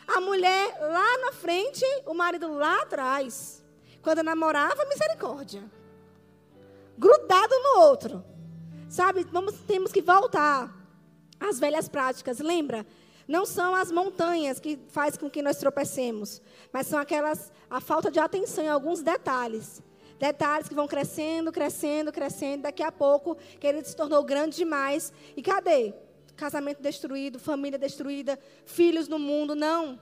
A 0.08 0.22
mulher 0.22 0.78
lá 0.80 1.18
na 1.20 1.32
frente, 1.32 1.84
o 2.06 2.14
marido 2.14 2.54
lá 2.54 2.82
atrás. 2.82 3.64
Quando 4.02 4.24
namorava, 4.24 4.86
misericórdia. 4.86 5.64
Grudado 6.98 7.54
no 7.60 7.80
outro. 7.82 8.24
Sabe? 8.90 9.24
Vamos, 9.32 9.56
temos 9.62 9.92
que 9.92 10.02
voltar 10.02 10.72
às 11.40 11.60
velhas 11.60 11.90
práticas. 11.90 12.40
Lembra? 12.40 12.86
Não 13.32 13.46
são 13.46 13.74
as 13.74 13.90
montanhas 13.90 14.60
que 14.60 14.78
faz 14.90 15.16
com 15.16 15.30
que 15.30 15.42
nós 15.42 15.56
tropecemos, 15.56 16.42
mas 16.70 16.86
são 16.86 17.00
aquelas 17.00 17.50
a 17.70 17.80
falta 17.80 18.12
de 18.12 18.20
atenção 18.20 18.62
em 18.62 18.68
alguns 18.68 19.02
detalhes. 19.02 19.82
Detalhes 20.20 20.68
que 20.68 20.76
vão 20.76 20.86
crescendo, 20.86 21.50
crescendo, 21.50 22.12
crescendo. 22.12 22.64
Daqui 22.64 22.84
a 22.84 22.92
pouco, 22.92 23.38
que 23.58 23.66
ele 23.66 23.86
se 23.86 23.96
tornou 23.96 24.22
grande 24.22 24.58
demais. 24.58 25.14
E 25.34 25.42
cadê? 25.42 25.94
Casamento 26.36 26.82
destruído, 26.82 27.40
família 27.40 27.80
destruída, 27.80 28.38
filhos 28.66 29.08
no 29.08 29.18
mundo. 29.18 29.56
Não. 29.56 29.98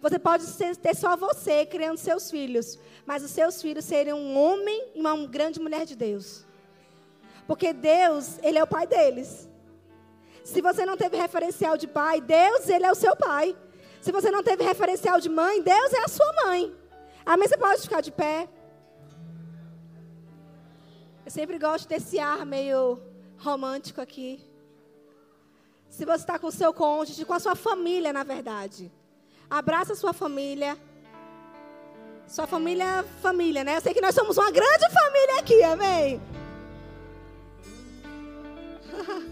Você 0.00 0.18
pode 0.18 0.44
ter 0.82 0.96
só 0.96 1.16
você 1.16 1.64
criando 1.64 1.98
seus 1.98 2.32
filhos, 2.32 2.80
mas 3.06 3.22
os 3.22 3.30
seus 3.30 3.62
filhos 3.62 3.84
serem 3.84 4.12
um 4.12 4.36
homem 4.36 4.88
e 4.96 4.98
uma 4.98 5.16
grande 5.28 5.60
mulher 5.60 5.86
de 5.86 5.94
Deus. 5.94 6.44
Porque 7.46 7.72
Deus, 7.72 8.40
Ele 8.42 8.58
é 8.58 8.64
o 8.64 8.66
pai 8.66 8.88
deles. 8.88 9.48
Se 10.44 10.60
você 10.60 10.84
não 10.84 10.96
teve 10.96 11.16
referencial 11.16 11.76
de 11.76 11.86
pai, 11.86 12.20
Deus, 12.20 12.68
Ele 12.68 12.84
é 12.84 12.92
o 12.92 12.96
seu 12.96 13.14
pai. 13.16 13.56
Se 14.00 14.10
você 14.10 14.30
não 14.30 14.42
teve 14.42 14.64
referencial 14.64 15.20
de 15.20 15.28
mãe, 15.28 15.62
Deus 15.62 15.92
é 15.92 16.04
a 16.04 16.08
sua 16.08 16.32
mãe. 16.44 16.74
Amém? 17.24 17.46
Você 17.46 17.56
pode 17.56 17.82
ficar 17.82 18.00
de 18.00 18.10
pé. 18.10 18.48
Eu 21.24 21.30
sempre 21.30 21.58
gosto 21.58 21.88
desse 21.88 22.18
ar 22.18 22.44
meio 22.44 23.00
romântico 23.38 24.00
aqui. 24.00 24.44
Se 25.88 26.04
você 26.04 26.22
está 26.22 26.38
com 26.38 26.48
o 26.48 26.52
seu 26.52 26.74
cônjuge, 26.74 27.24
com 27.24 27.34
a 27.34 27.38
sua 27.38 27.54
família, 27.54 28.12
na 28.12 28.24
verdade. 28.24 28.90
Abraça 29.48 29.92
a 29.92 29.96
sua 29.96 30.12
família. 30.12 30.76
Sua 32.26 32.46
família, 32.46 33.04
família, 33.20 33.62
né? 33.62 33.76
Eu 33.76 33.80
sei 33.80 33.94
que 33.94 34.00
nós 34.00 34.14
somos 34.14 34.36
uma 34.36 34.50
grande 34.50 34.86
família 34.90 35.38
aqui, 35.38 35.62
amém? 35.62 36.20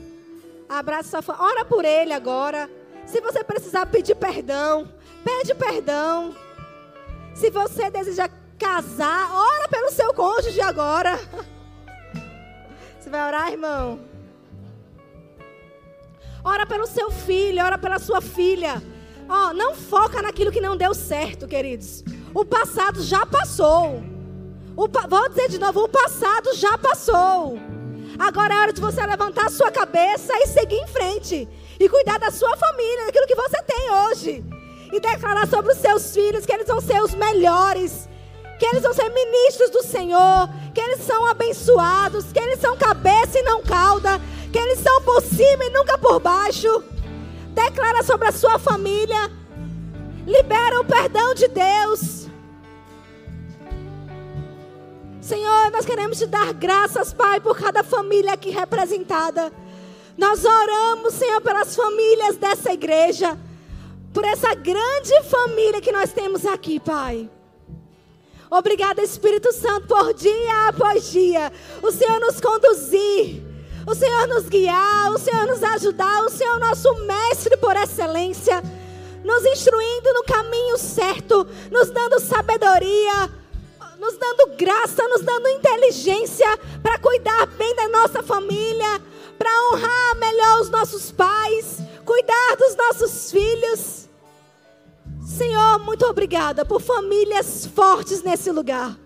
Abraça 0.70 1.10
sua 1.10 1.22
família. 1.22 1.46
Ora 1.48 1.64
por 1.64 1.84
ele 1.84 2.12
agora. 2.12 2.70
Se 3.04 3.20
você 3.20 3.42
precisar 3.42 3.86
pedir 3.86 4.14
perdão, 4.14 4.88
pede 5.24 5.52
perdão. 5.52 6.32
Se 7.34 7.50
você 7.50 7.90
deseja 7.90 8.28
casar, 8.56 9.34
ora 9.34 9.68
pelo 9.68 9.90
seu 9.90 10.14
cônjuge 10.14 10.60
agora. 10.60 11.18
Você 13.00 13.10
vai 13.10 13.26
orar, 13.26 13.50
irmão? 13.50 13.98
Ora 16.44 16.64
pelo 16.64 16.86
seu 16.86 17.10
filho, 17.10 17.64
ora 17.64 17.76
pela 17.76 17.98
sua 17.98 18.20
filha. 18.20 18.80
Ó, 19.28 19.48
oh, 19.48 19.52
não 19.52 19.74
foca 19.74 20.22
naquilo 20.22 20.52
que 20.52 20.60
não 20.60 20.76
deu 20.76 20.94
certo, 20.94 21.48
queridos. 21.48 22.04
O 22.32 22.44
passado 22.44 23.02
já 23.02 23.26
passou. 23.26 24.02
O, 24.76 24.86
vou 24.86 25.28
dizer 25.30 25.48
de 25.48 25.58
novo, 25.58 25.84
o 25.84 25.88
passado 25.88 26.54
já 26.54 26.78
passou. 26.78 27.58
Agora 28.20 28.52
é 28.52 28.58
hora 28.58 28.72
de 28.74 28.82
você 28.82 29.00
levantar 29.06 29.46
a 29.46 29.50
sua 29.50 29.70
cabeça 29.70 30.34
e 30.40 30.46
seguir 30.46 30.76
em 30.76 30.86
frente. 30.86 31.48
E 31.80 31.88
cuidar 31.88 32.18
da 32.18 32.30
sua 32.30 32.54
família, 32.54 33.06
daquilo 33.06 33.26
que 33.26 33.34
você 33.34 33.62
tem 33.62 33.90
hoje. 33.90 34.44
E 34.92 35.00
declarar 35.00 35.48
sobre 35.48 35.72
os 35.72 35.78
seus 35.78 36.12
filhos 36.12 36.44
que 36.44 36.52
eles 36.52 36.66
vão 36.66 36.82
ser 36.82 37.02
os 37.02 37.14
melhores. 37.14 38.06
Que 38.58 38.66
eles 38.66 38.82
vão 38.82 38.92
ser 38.92 39.08
ministros 39.08 39.70
do 39.70 39.82
Senhor. 39.82 40.50
Que 40.74 40.82
eles 40.82 41.00
são 41.02 41.24
abençoados. 41.28 42.30
Que 42.30 42.40
eles 42.40 42.60
são 42.60 42.76
cabeça 42.76 43.38
e 43.38 43.42
não 43.42 43.62
cauda. 43.62 44.20
Que 44.52 44.58
eles 44.58 44.80
são 44.80 45.00
por 45.00 45.22
cima 45.22 45.64
e 45.64 45.70
nunca 45.70 45.96
por 45.96 46.20
baixo. 46.20 46.84
Declara 47.54 48.02
sobre 48.02 48.28
a 48.28 48.32
sua 48.32 48.58
família. 48.58 49.30
Libera 50.26 50.78
o 50.78 50.84
perdão 50.84 51.32
de 51.32 51.48
Deus. 51.48 52.19
Senhor, 55.30 55.70
nós 55.70 55.86
queremos 55.86 56.18
te 56.18 56.26
dar 56.26 56.52
graças, 56.52 57.12
Pai, 57.12 57.38
por 57.38 57.56
cada 57.56 57.84
família 57.84 58.32
aqui 58.32 58.50
representada. 58.50 59.52
Nós 60.18 60.44
oramos, 60.44 61.14
Senhor, 61.14 61.40
pelas 61.40 61.76
famílias 61.76 62.36
dessa 62.36 62.72
igreja, 62.72 63.38
por 64.12 64.24
essa 64.24 64.52
grande 64.56 65.22
família 65.30 65.80
que 65.80 65.92
nós 65.92 66.12
temos 66.12 66.44
aqui, 66.44 66.80
Pai. 66.80 67.30
Obrigada, 68.50 69.02
Espírito 69.02 69.52
Santo, 69.52 69.86
por 69.86 70.12
dia 70.14 70.68
após 70.68 71.12
dia, 71.12 71.52
o 71.80 71.92
Senhor 71.92 72.18
nos 72.18 72.40
conduzir, 72.40 73.40
o 73.86 73.94
Senhor 73.94 74.26
nos 74.26 74.48
guiar, 74.48 75.12
o 75.12 75.18
Senhor 75.18 75.46
nos 75.46 75.62
ajudar, 75.62 76.24
o 76.24 76.30
Senhor 76.30 76.58
nosso 76.58 76.92
mestre 77.06 77.56
por 77.56 77.76
excelência, 77.76 78.60
nos 79.22 79.46
instruindo 79.46 80.12
no 80.12 80.24
caminho 80.24 80.76
certo, 80.76 81.46
nos 81.70 81.88
dando 81.88 82.18
sabedoria, 82.18 83.30
nos 84.00 84.16
dando 84.16 84.56
graça, 84.56 85.06
nos 85.08 85.20
dando 85.20 85.46
inteligência 85.48 86.46
para 86.82 86.98
cuidar 86.98 87.46
bem 87.46 87.76
da 87.76 87.86
nossa 87.88 88.22
família, 88.22 89.00
para 89.38 89.50
honrar 89.68 90.16
melhor 90.16 90.60
os 90.60 90.70
nossos 90.70 91.12
pais, 91.12 91.80
cuidar 92.04 92.56
dos 92.56 92.74
nossos 92.76 93.30
filhos. 93.30 94.08
Senhor, 95.22 95.78
muito 95.80 96.06
obrigada 96.06 96.64
por 96.64 96.80
famílias 96.80 97.66
fortes 97.66 98.22
nesse 98.22 98.50
lugar. 98.50 98.96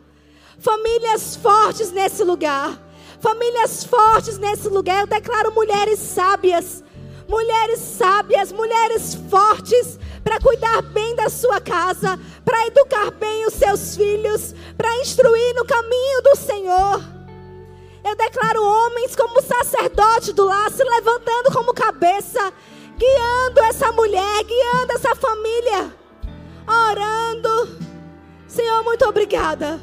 Famílias 0.60 1.36
fortes 1.36 1.90
nesse 1.90 2.22
lugar. 2.22 2.80
Famílias 3.20 3.84
fortes 3.84 4.38
nesse 4.38 4.68
lugar. 4.68 5.00
Eu 5.00 5.06
declaro 5.08 5.52
mulheres 5.52 5.98
sábias. 5.98 6.84
Mulheres 7.28 7.80
sábias, 7.80 8.52
mulheres 8.52 9.14
fortes 9.30 9.98
para 10.22 10.40
cuidar 10.40 10.82
bem 10.82 11.14
da 11.14 11.28
sua 11.28 11.60
casa, 11.60 12.18
para 12.44 12.66
educar 12.66 13.10
bem 13.12 13.46
os 13.46 13.54
seus 13.54 13.96
filhos, 13.96 14.54
para 14.76 14.96
instruir 15.00 15.54
no 15.54 15.64
caminho 15.64 16.22
do 16.22 16.36
Senhor. 16.36 17.00
Eu 18.04 18.16
declaro 18.16 18.62
homens 18.62 19.16
como 19.16 19.40
sacerdote 19.42 20.32
do 20.32 20.44
lar, 20.44 20.70
se 20.70 20.82
levantando 20.82 21.52
como 21.52 21.74
cabeça, 21.74 22.52
guiando 22.96 23.60
essa 23.60 23.92
mulher, 23.92 24.44
guiando 24.44 24.92
essa 24.92 25.14
família, 25.14 25.94
orando. 26.66 27.78
Senhor, 28.46 28.84
muito 28.84 29.04
obrigada. 29.06 29.80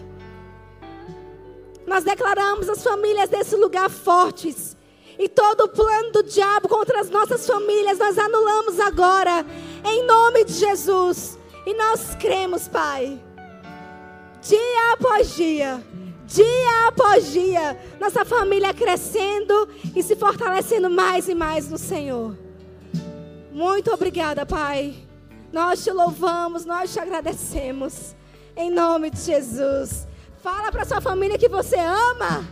Nós 1.86 2.04
declaramos 2.04 2.70
as 2.70 2.84
famílias 2.84 3.30
desse 3.30 3.56
lugar 3.56 3.89
fortes. 3.89 4.78
E 5.22 5.30
todo 5.30 5.65
o 5.65 5.69
plano 5.69 6.11
do 6.13 6.24
diabo 6.24 6.67
contra 6.67 6.99
as 6.99 7.07
nossas 7.07 7.45
famílias, 7.45 7.99
nós 7.99 8.17
anulamos 8.17 8.80
agora, 8.80 9.45
em 9.86 10.03
nome 10.03 10.43
de 10.43 10.53
Jesus. 10.53 11.38
E 11.63 11.76
nós 11.76 12.15
cremos, 12.15 12.67
Pai, 12.67 13.22
dia 14.41 14.93
após 14.93 15.36
dia, 15.36 15.80
dia 16.26 16.88
após 16.88 17.32
dia, 17.32 17.80
nossa 17.99 18.26
família 18.26 18.74
crescendo 18.74 19.69
e 19.95 20.01
se 20.01 20.15
fortalecendo 20.15 20.89
mais 20.89 21.30
e 21.30 21.36
mais 21.36 21.69
no 21.69 21.78
Senhor. 21.78 22.36
Muito 23.51 23.93
obrigada, 23.93 24.43
Pai. 24.43 24.95
Nós 25.53 25.84
te 25.84 25.91
louvamos, 25.91 26.65
nós 26.65 26.91
te 26.91 26.99
agradecemos. 26.99 28.15
Em 28.57 28.72
nome 28.72 29.11
de 29.11 29.19
Jesus. 29.19 30.07
Fala 30.41 30.72
para 30.72 30.84
sua 30.84 30.99
família 30.99 31.38
que 31.38 31.47
você 31.47 31.78
ama. 31.78 32.43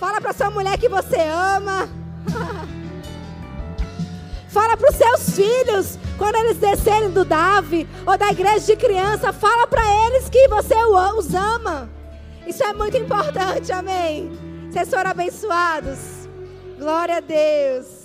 Fala 0.00 0.18
para 0.18 0.32
sua 0.32 0.50
mulher 0.50 0.78
que 0.78 0.88
você 0.88 1.20
ama. 1.20 2.05
Fala 4.48 4.76
para 4.76 4.90
os 4.90 4.96
seus 4.96 5.36
filhos, 5.36 5.98
quando 6.16 6.36
eles 6.36 6.56
descerem 6.56 7.10
do 7.10 7.24
Davi 7.24 7.86
ou 8.06 8.16
da 8.16 8.30
igreja 8.30 8.60
de 8.60 8.76
criança, 8.76 9.32
fala 9.32 9.66
para 9.66 9.82
eles 10.06 10.28
que 10.28 10.48
você 10.48 10.74
os 10.74 11.34
ama. 11.34 11.90
Isso 12.46 12.64
é 12.64 12.72
muito 12.72 12.96
importante, 12.96 13.72
amém. 13.72 14.30
Vocês 14.70 14.88
foram 14.88 15.10
abençoados. 15.10 16.28
Glória 16.78 17.16
a 17.16 17.20
Deus. 17.20 17.95